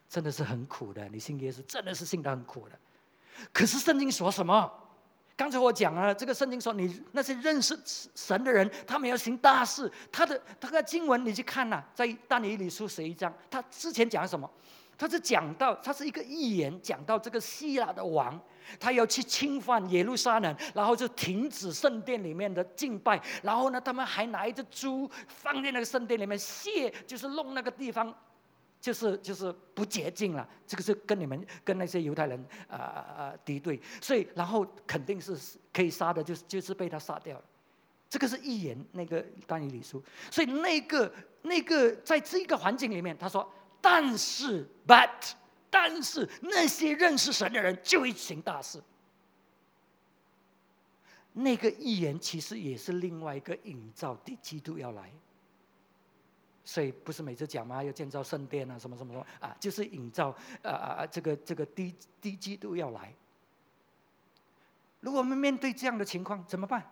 [0.09, 1.07] 真的是很苦的。
[1.09, 2.79] 你信耶稣，真的是信得很苦的。
[3.51, 4.71] 可是圣经说什么？
[5.35, 7.75] 刚才我讲了，这个圣经说，你那些认识
[8.13, 9.91] 神的人，他们要行大事。
[10.11, 14.47] 他的他的经文你去看呐，在但以理书十一章，他之前讲什么？
[14.97, 18.39] 他是讲到，他是一个预言，讲到这个希腊的王，
[18.79, 28.13] 他要去侵犯耶路撒冷，然后就停止圣殿里面的敬拜，然后呢，他们还拿一只猪放在那个圣殿里面卸，就是弄那个地方。
[28.81, 35.37] 就是就是不洁净了，这个是跟你们跟那些犹太人啊啊敌对，所以然后肯定是
[35.71, 37.43] 可以杀的，就是就是被他杀掉了。
[38.09, 41.13] 这个是预言，那个但以理书，所以那个
[41.43, 45.31] 那个在这个环境里面，他说，但是 but
[45.69, 48.81] 但是那些认识神的人就会行大事。
[51.33, 55.09] 那个预言其实也是另外一个营造，的基督要来。
[56.63, 57.83] 所以不是每次讲吗？
[57.83, 60.29] 要建造圣殿啊，什么什么什么啊，就是营造
[60.61, 63.13] 啊啊啊这个这个低低基督要来。
[64.99, 66.83] 如果我们面对这样的情况怎么办？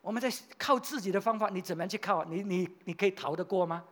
[0.00, 2.24] 我们在靠自己的方法，你怎么样去靠？
[2.24, 3.82] 你你你可以逃得过吗？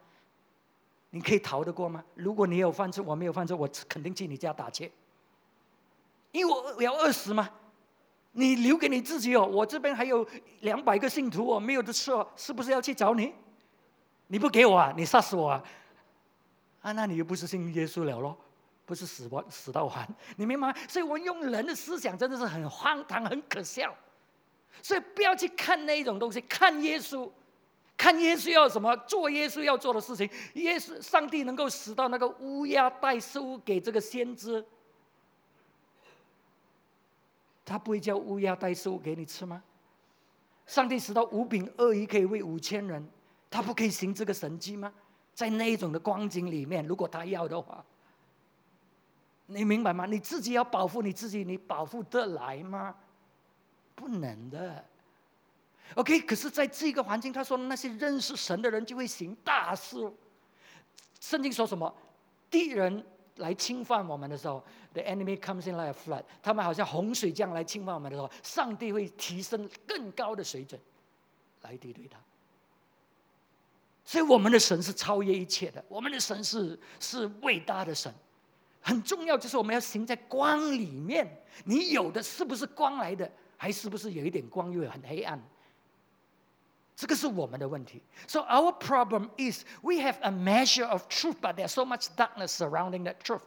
[1.10, 2.04] 你可以逃得过吗？
[2.14, 4.92] 如果你有犯罪，我没有犯罪，我肯定去你家打劫。
[6.30, 7.50] 因为我要饿死吗？
[8.32, 10.26] 你留给你自己哦，我这边还有
[10.60, 13.34] 两百个信徒哦，没有的吃哦，是不是要去找你？
[14.32, 14.94] 你不给我啊？
[14.96, 15.62] 你杀死我啊？
[16.80, 18.34] 啊，那你又不是信耶稣了咯？
[18.86, 20.08] 不是死完死到完？
[20.36, 20.74] 你明白吗？
[20.88, 23.94] 所以我们用人的思想真的是很荒唐、很可笑。
[24.80, 27.30] 所以不要去看那一种东西，看耶稣，
[27.94, 30.26] 看耶稣要什么，做耶稣要做的事情。
[30.54, 34.64] 耶稣，上帝能够使到那个乌鸦带食物给这个先知，
[37.66, 39.62] 他不会叫乌鸦带食物给你吃吗？
[40.66, 43.06] 上帝使到五饼二鱼可以喂五千人。
[43.52, 44.92] 他不可以行这个神迹吗？
[45.34, 47.84] 在那一种的光景里面，如果他要的话，
[49.46, 50.06] 你明白吗？
[50.06, 52.94] 你自己要保护你自己，你保护得来吗？
[53.94, 54.84] 不能的。
[55.96, 60.10] OK，可是在这个环境，他说那些认识神的人就会行大事。
[61.20, 61.94] 圣经说什么？
[62.50, 63.04] 敌人
[63.36, 70.80] 来侵犯我们的时候，the enemy comes in like a flood，他们好像洪水这样来侵犯我们的时候，上帝会提升更高的水准
[71.62, 72.18] 来敌对他。
[74.11, 78.13] 所以我们的神是超越一切的，我们的神是是伟大的神，
[78.81, 81.43] 很重要就是我们要行在光里面。
[81.65, 85.41] 你有的是不是光来的，还是不是有一点光又很黑暗？
[86.95, 88.01] 这个是我们的问题。
[88.27, 93.03] So our problem is we have a measure of truth, but there's so much darkness surrounding
[93.03, 93.43] that truth,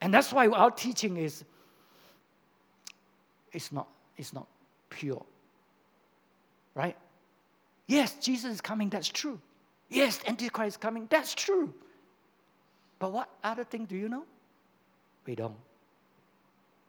[0.00, 1.42] and that's why our teaching is
[3.52, 4.46] it's not it's not
[4.88, 5.22] pure,
[6.74, 6.96] right?
[7.88, 8.88] Yes, Jesus is coming.
[8.88, 9.38] That's true.
[9.91, 11.05] Yes, Antichrist is coming.
[11.09, 11.73] That's true.
[12.97, 14.23] But what other thing do you know?
[15.25, 15.57] We don't.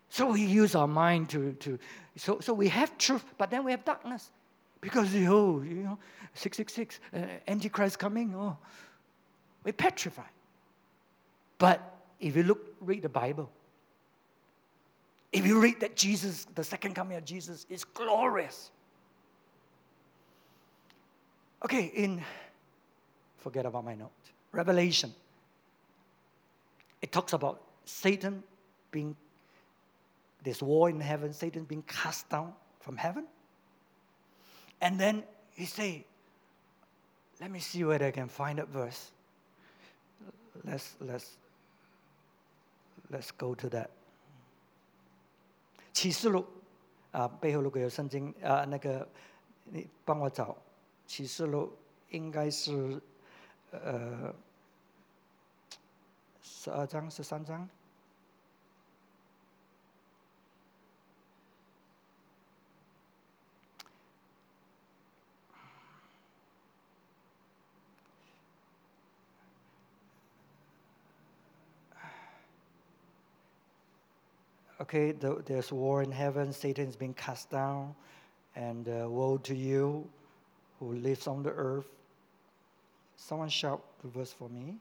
[0.09, 1.79] So we use our mind to, to
[2.17, 4.31] so, so we have truth, but then we have darkness.
[4.81, 5.99] Because, oh, you know,
[6.35, 8.57] 666, uh, Antichrist coming, oh,
[9.65, 10.27] we're petrified.
[11.59, 11.81] But
[12.21, 13.51] if you look, read the Bible,
[15.33, 18.71] if you read that Jesus, the second coming of Jesus, is glorious.
[21.65, 22.23] Okay, in
[23.42, 24.12] Forget about my note.
[24.52, 25.14] Revelation.
[27.02, 28.44] It talks about Satan
[28.92, 29.16] being,
[30.44, 33.26] this war in heaven, Satan being cast down from heaven.
[34.82, 35.24] And then
[35.56, 36.06] he say,
[37.40, 39.12] let me see whether I can find that verse.
[40.66, 41.38] Let's, let's,
[43.12, 43.90] let's go to that.
[45.94, 46.46] 启示录
[47.12, 49.08] 啊，背后如果有圣经啊，那个
[49.66, 50.56] 你帮我找
[51.08, 51.76] 启示录，
[52.10, 53.02] 应该是
[53.72, 54.34] 呃，
[56.42, 57.70] 十二章、十三章。
[74.80, 77.94] Okay, there's war in heaven, Satan is being cast down,
[78.56, 80.08] and uh, woe to you
[80.80, 81.90] who lives on the earth.
[83.27, 84.79] Someone shout verse for me.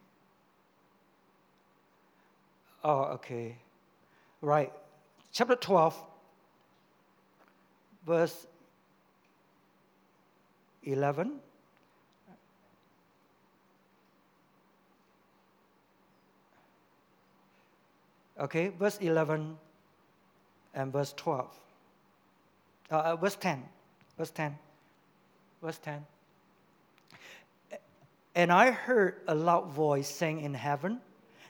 [2.83, 3.55] Oh, okay.
[4.41, 4.73] Right.
[5.31, 5.95] Chapter 12,
[8.07, 8.47] verse
[10.83, 11.39] 11.
[18.39, 19.55] Okay, verse 11
[20.73, 21.47] and verse 12.
[22.89, 23.63] Uh, uh, verse 10.
[24.17, 24.57] Verse 10.
[25.61, 26.05] Verse 10.
[28.36, 31.01] And I heard a loud voice saying in heaven,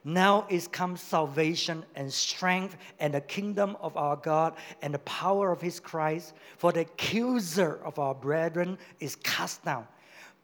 [0.04, 5.52] Now is come salvation and strength and the kingdom of our God and the power
[5.52, 6.34] of his Christ.
[6.58, 9.88] For the accuser of our brethren is cast down,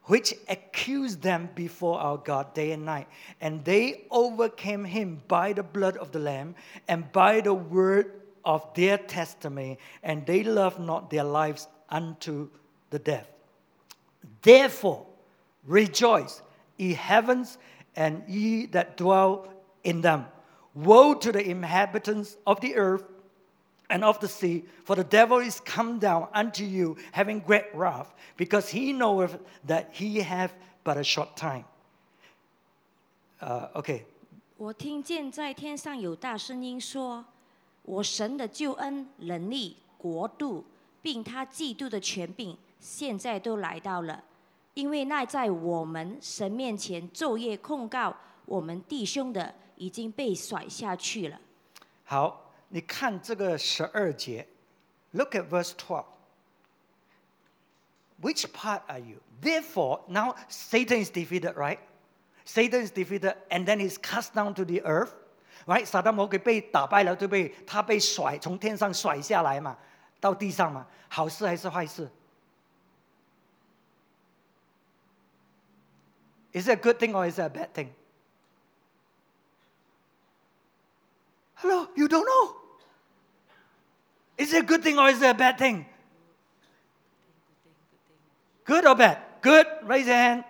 [0.04, 3.08] which accused them before our God day and night.
[3.40, 6.54] And they overcame him by the blood of the Lamb
[6.86, 8.12] and by the word
[8.44, 12.48] of their testimony, and they loved not their lives unto
[12.90, 13.28] the death.
[14.40, 15.04] Therefore,
[15.68, 16.42] Rejoice,
[16.78, 17.58] ye heavens,
[17.94, 19.46] and ye that dwell
[19.84, 20.24] in them.
[20.74, 23.04] Woe to the inhabitants of the earth
[23.90, 28.14] and of the sea, for the devil is come down unto you, having great wrath,
[28.36, 30.52] because he knoweth that he hath
[30.84, 31.64] but a short time.
[33.40, 34.04] Uh, okay.
[34.56, 37.24] 我听见在天上有大声音说
[37.84, 40.64] ：“我神的救恩、能力、国度，
[41.00, 44.24] 并他基督的权柄，现在都来到了。
[44.78, 48.14] 因为那在我们神面前昼夜控告
[48.44, 51.40] 我们弟兄的，已经被甩下去了。
[52.04, 54.46] 好，你看这个十二节
[55.10, 56.04] ，Look at verse twelve.
[58.22, 59.16] Which part are you?
[59.42, 61.80] Therefore, now Satan is defeated, right?
[62.44, 65.10] Satan is defeated, and then he's cast down to the earth,
[65.66, 65.84] right?
[65.84, 67.52] 撒旦魔鬼被打败了，对不对？
[67.66, 69.76] 他被甩从天上甩下来嘛，
[70.20, 72.08] 到地上嘛，好事还是坏事
[76.52, 77.94] ？Is it a good thing or is it a bad thing?
[81.56, 82.56] Hello, you don't know.
[84.36, 85.86] Is it a good thing or is it a bad thing?
[88.64, 89.18] Good or bad?
[89.40, 90.44] Good, raise your hand.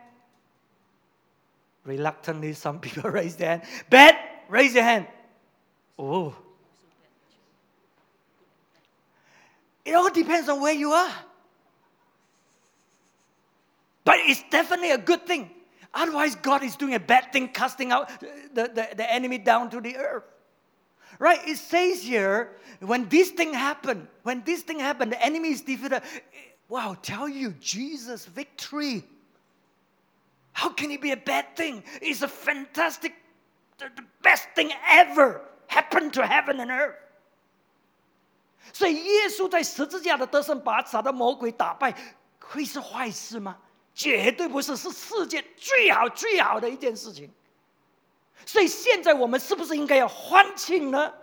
[1.84, 3.62] Reluctantly, some people raise their hand.
[3.88, 4.16] Bad,
[4.48, 5.06] raise your hand.
[5.98, 6.36] Oh.
[9.84, 11.14] It all depends on where you are.
[14.04, 15.50] But it's definitely a good thing.
[15.94, 19.80] Otherwise, God is doing a bad thing, casting out the, the, the enemy down to
[19.80, 20.24] the earth.
[21.18, 21.40] Right?
[21.46, 26.02] It says here, when this thing happened, when this thing happened, the enemy is defeated.
[26.68, 29.02] Wow, tell you, Jesus' victory.
[30.52, 31.82] How can it be a bad thing?
[32.02, 33.14] It's a fantastic,
[33.78, 36.96] the, the best thing ever happened to heaven and earth.
[38.72, 41.94] 所以耶稣在十字架的得胜，把撒旦魔鬼打败，
[42.38, 43.56] 会是坏事吗？
[43.97, 47.29] 绝对不是，是世界最好最好的一件事情。
[48.45, 51.13] 所以现在我们是不是应该要欢庆呢？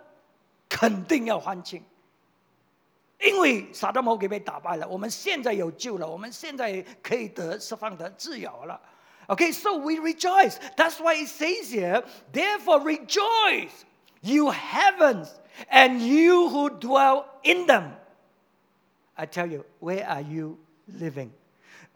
[0.69, 1.83] 肯定要欢庆，
[3.19, 8.79] 因为撒旦魔鬼被打败了，我们现在有救了，我们现在可以得释放得自由了。
[9.27, 10.55] Okay, so we rejoice.
[10.77, 13.85] That's why it says here, therefore rejoice,
[14.21, 15.27] you heavens,
[15.69, 17.91] and you who dwell in them.
[19.15, 21.31] I tell you, where are you living?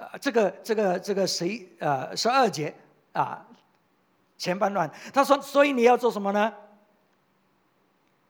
[0.01, 1.45] 呃，这个这个这个十
[1.79, 2.75] 呃十二节
[3.13, 3.47] 啊，
[4.39, 6.51] 前半段他说，所以你要做什么呢？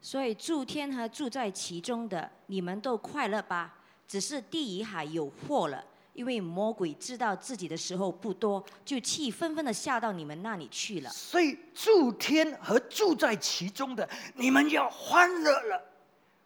[0.02, 3.76] 所以诸天和住在其中的，你们都快乐吧。
[4.08, 11.10] 只是地与海有祸了，因为魔鬼知道自己的时候不多，就气愤愤的下到你们那里去了。
[11.10, 15.80] 所以诸天和住在其中的，你们要欢乐了。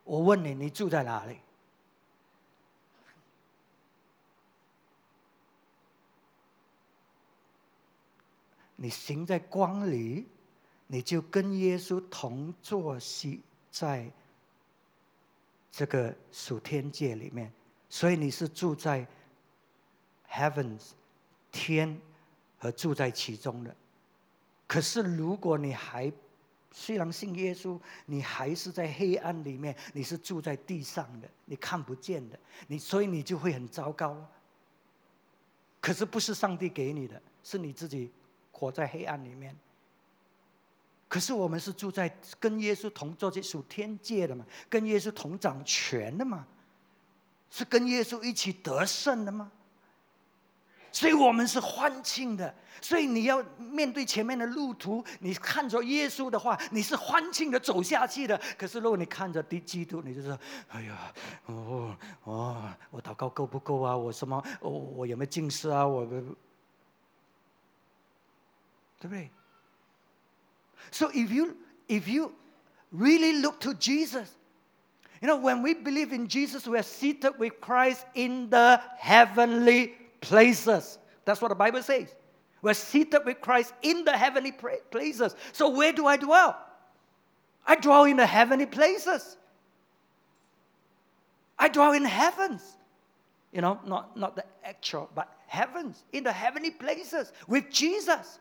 [0.02, 1.38] 我问你，你住在哪里？
[8.76, 10.26] 你行在光里，
[10.86, 13.40] 你就跟耶稣同坐席
[13.70, 14.10] 在
[15.70, 17.52] 这个属天界里面，
[17.88, 19.06] 所以你是住在
[20.30, 20.90] heavens
[21.50, 22.00] 天
[22.58, 23.74] 和住在其中的。
[24.66, 26.12] 可是如果你还
[26.72, 34.16] 虽然信耶稣，你还是在黑暗里面，你是住在地上的，你看不见的，你所以你就会很糟糕。
[35.80, 38.10] 可是不是上帝给你的，是你自己。
[38.54, 39.54] 活在黑暗里面，
[41.08, 42.08] 可是我们是住在
[42.38, 46.46] 跟耶稣同坐这属天界的嘛，跟耶稣同掌权的嘛，
[47.50, 49.50] 是跟耶稣一起得胜的吗？
[50.92, 52.54] 所以我们是欢庆的。
[52.80, 58.40] 所以你要面对前面的路途，你看着耶稣的话，你是欢庆的走下去的。
[58.56, 60.38] 可是如果你看着的基督，你就说
[60.70, 61.12] ：“哎呀，
[61.46, 63.96] 哦哦，我祷告够不够啊？
[63.96, 64.40] 我什么？
[64.60, 65.84] 我我有没有近视啊？
[65.84, 66.06] 我。”
[70.90, 71.56] So if you
[71.88, 72.32] if you
[72.92, 74.36] really look to Jesus,
[75.20, 79.94] you know, when we believe in Jesus, we are seated with Christ in the heavenly
[80.20, 80.98] places.
[81.24, 82.14] That's what the Bible says.
[82.62, 84.52] We're seated with Christ in the heavenly
[84.90, 85.36] places.
[85.52, 86.58] So where do I dwell?
[87.66, 89.36] I dwell in the heavenly places.
[91.58, 92.62] I dwell in heavens.
[93.52, 98.38] You know, not, not the actual, but heavens, in the heavenly places with Jesus.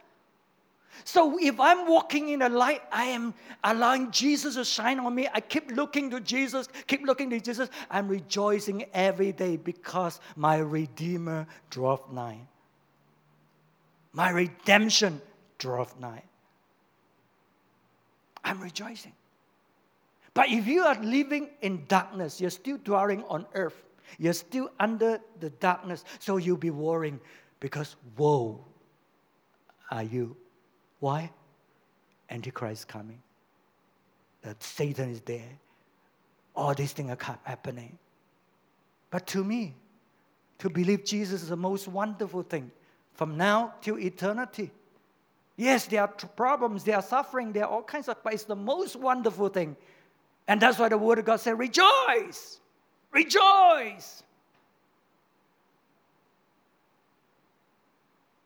[1.03, 3.33] So if I'm walking in the light, I am
[3.63, 5.27] allowing Jesus to shine on me.
[5.33, 7.69] I keep looking to Jesus, keep looking to Jesus.
[7.89, 12.39] I'm rejoicing every day because my Redeemer drove nigh.
[14.13, 15.21] My redemption
[15.57, 16.23] drove nigh.
[18.43, 19.13] I'm rejoicing.
[20.33, 23.81] But if you are living in darkness, you're still dwelling on earth,
[24.17, 27.19] you're still under the darkness, so you'll be worrying
[27.59, 28.63] because woe
[29.91, 30.35] are you.
[31.03, 31.31] Why?
[32.29, 33.21] Antichrist coming.
[34.41, 35.59] That Satan is there.
[36.55, 37.97] All these things are happening.
[39.09, 39.75] But to me,
[40.59, 42.71] to believe Jesus is the most wonderful thing
[43.15, 44.71] from now till eternity.
[45.57, 48.55] Yes, there are problems, there are suffering, there are all kinds of, but it's the
[48.55, 49.75] most wonderful thing.
[50.47, 52.61] And that's why the Word of God said, Rejoice!
[53.11, 54.23] Rejoice!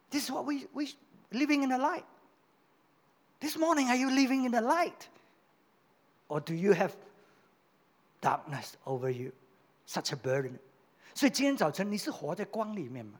[0.09, 0.91] This is what we, we
[1.31, 2.05] living in the light.
[3.39, 5.07] This morning, are you living in the light?
[6.27, 6.91] Or do you have
[8.21, 9.31] darkness over you?
[9.85, 10.59] Such a burden.
[11.13, 13.19] 所以今天早晨你是活在光里面吗？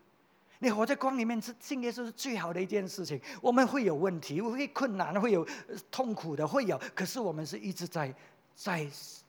[0.60, 3.22] 你活在光里面，是信耶稣是最好的一件事情。
[3.42, 5.48] 我们会有问题，会困难，会有
[5.92, 6.80] 痛苦的，会有。
[6.96, 8.14] 可是我们是一直在
[8.56, 8.88] 在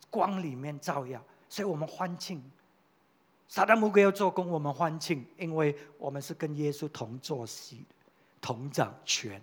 [0.09, 2.43] 光里面照耀，所以我们欢庆。
[3.47, 7.85] 撒旦魔鬼要做工，我们欢庆，因为我们是跟耶稣同坐席、
[8.41, 9.43] 同掌权。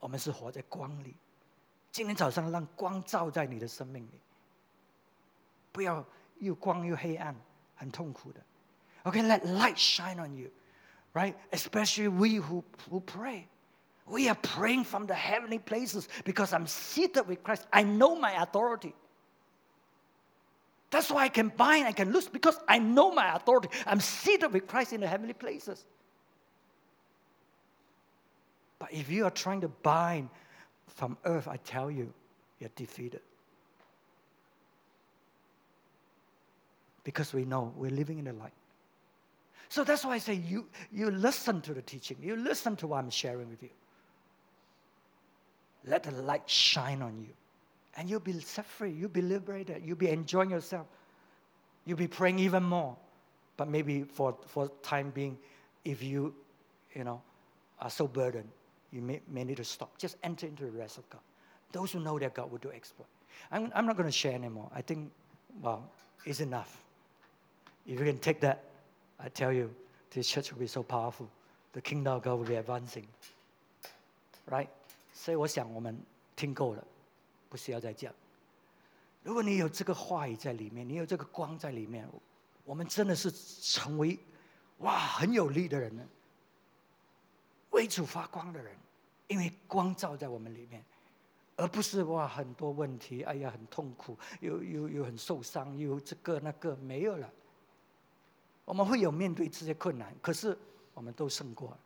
[0.00, 1.14] 我们是活在光里。
[1.90, 4.20] 今天早上让光照在你的生命里，
[5.70, 6.04] 不要
[6.38, 7.34] 又光又黑暗，
[7.76, 8.40] 很痛苦的。
[9.04, 11.34] OK，let light shine on you。right?
[11.50, 13.46] Especially we who, who pray.
[14.06, 17.66] We are praying from the heavenly places because I'm seated with Christ.
[17.72, 18.94] I know my authority.
[20.90, 23.68] That's why I can bind, I can loose, because I know my authority.
[23.86, 25.86] I'm seated with Christ in the heavenly places.
[28.79, 30.29] But if you are trying to bind
[30.87, 32.13] from earth, I tell you,
[32.59, 33.21] you're defeated.
[37.03, 38.53] Because we know we're living in the light.
[39.69, 42.97] So that's why I say you, you listen to the teaching, you listen to what
[42.99, 43.69] I'm sharing with you.
[45.85, 47.33] Let the light shine on you.
[47.95, 50.87] And you'll be set free, you'll be liberated, you'll be enjoying yourself.
[51.85, 52.95] You'll be praying even more.
[53.55, 55.37] But maybe for, for time being,
[55.83, 56.35] if you,
[56.93, 57.21] you know,
[57.79, 58.49] are so burdened,
[58.90, 59.96] you may, may need to stop.
[59.98, 61.20] Just enter into the rest of God.
[61.72, 63.08] Those who know that God will do exploit.
[63.50, 64.68] I'm, I'm not going to share anymore.
[64.74, 65.10] I think,
[65.62, 65.84] well,
[66.24, 66.82] it's enough.
[67.86, 68.64] If you can take that
[69.18, 69.70] I tell you,
[70.10, 71.28] this church will be so powerful.
[71.72, 73.06] The kingdom of God will be advancing.
[74.50, 74.68] Right?
[75.14, 75.96] 所以我想我们
[76.36, 76.84] 听够了，
[77.48, 78.12] 不需要再讲。
[79.22, 82.06] 如果你有这个话语在里面，你有这个光在里面，
[82.64, 84.18] 我们真的是成为
[84.78, 86.02] 哇很有力的人呢，
[87.71, 88.75] 为主发光的人，
[89.27, 90.83] 因为光照在我们里面，
[91.55, 97.29] 而不是哇很多问题，哎呀很痛苦，又又又很受伤，又这个那个没有了。
[98.65, 100.57] 我们会有面对这些困难，可是
[100.93, 101.77] 我们都胜过了，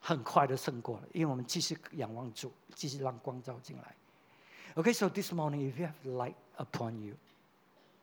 [0.00, 3.96] 很快的胜过了，因为我们继续仰望主，继续让光照进来。
[4.74, 7.14] Okay, so this morning, if you have light upon you,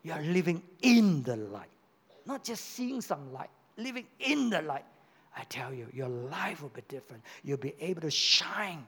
[0.03, 1.69] you are living in the light,
[2.25, 4.83] not just seeing some light, living in the light.
[5.39, 7.23] I tell you, your life will be different.
[7.43, 8.85] You'll be able to shine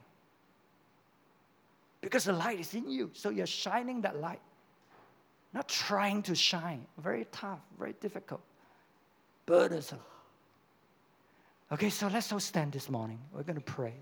[2.00, 3.10] because the light is in you.
[3.14, 4.40] So you're shining that light,
[5.54, 6.84] not trying to shine.
[6.98, 8.42] Very tough, very difficult
[9.46, 10.00] burdensome.
[11.70, 13.18] Okay, so let's all stand this morning.
[13.32, 13.94] We're going to pray.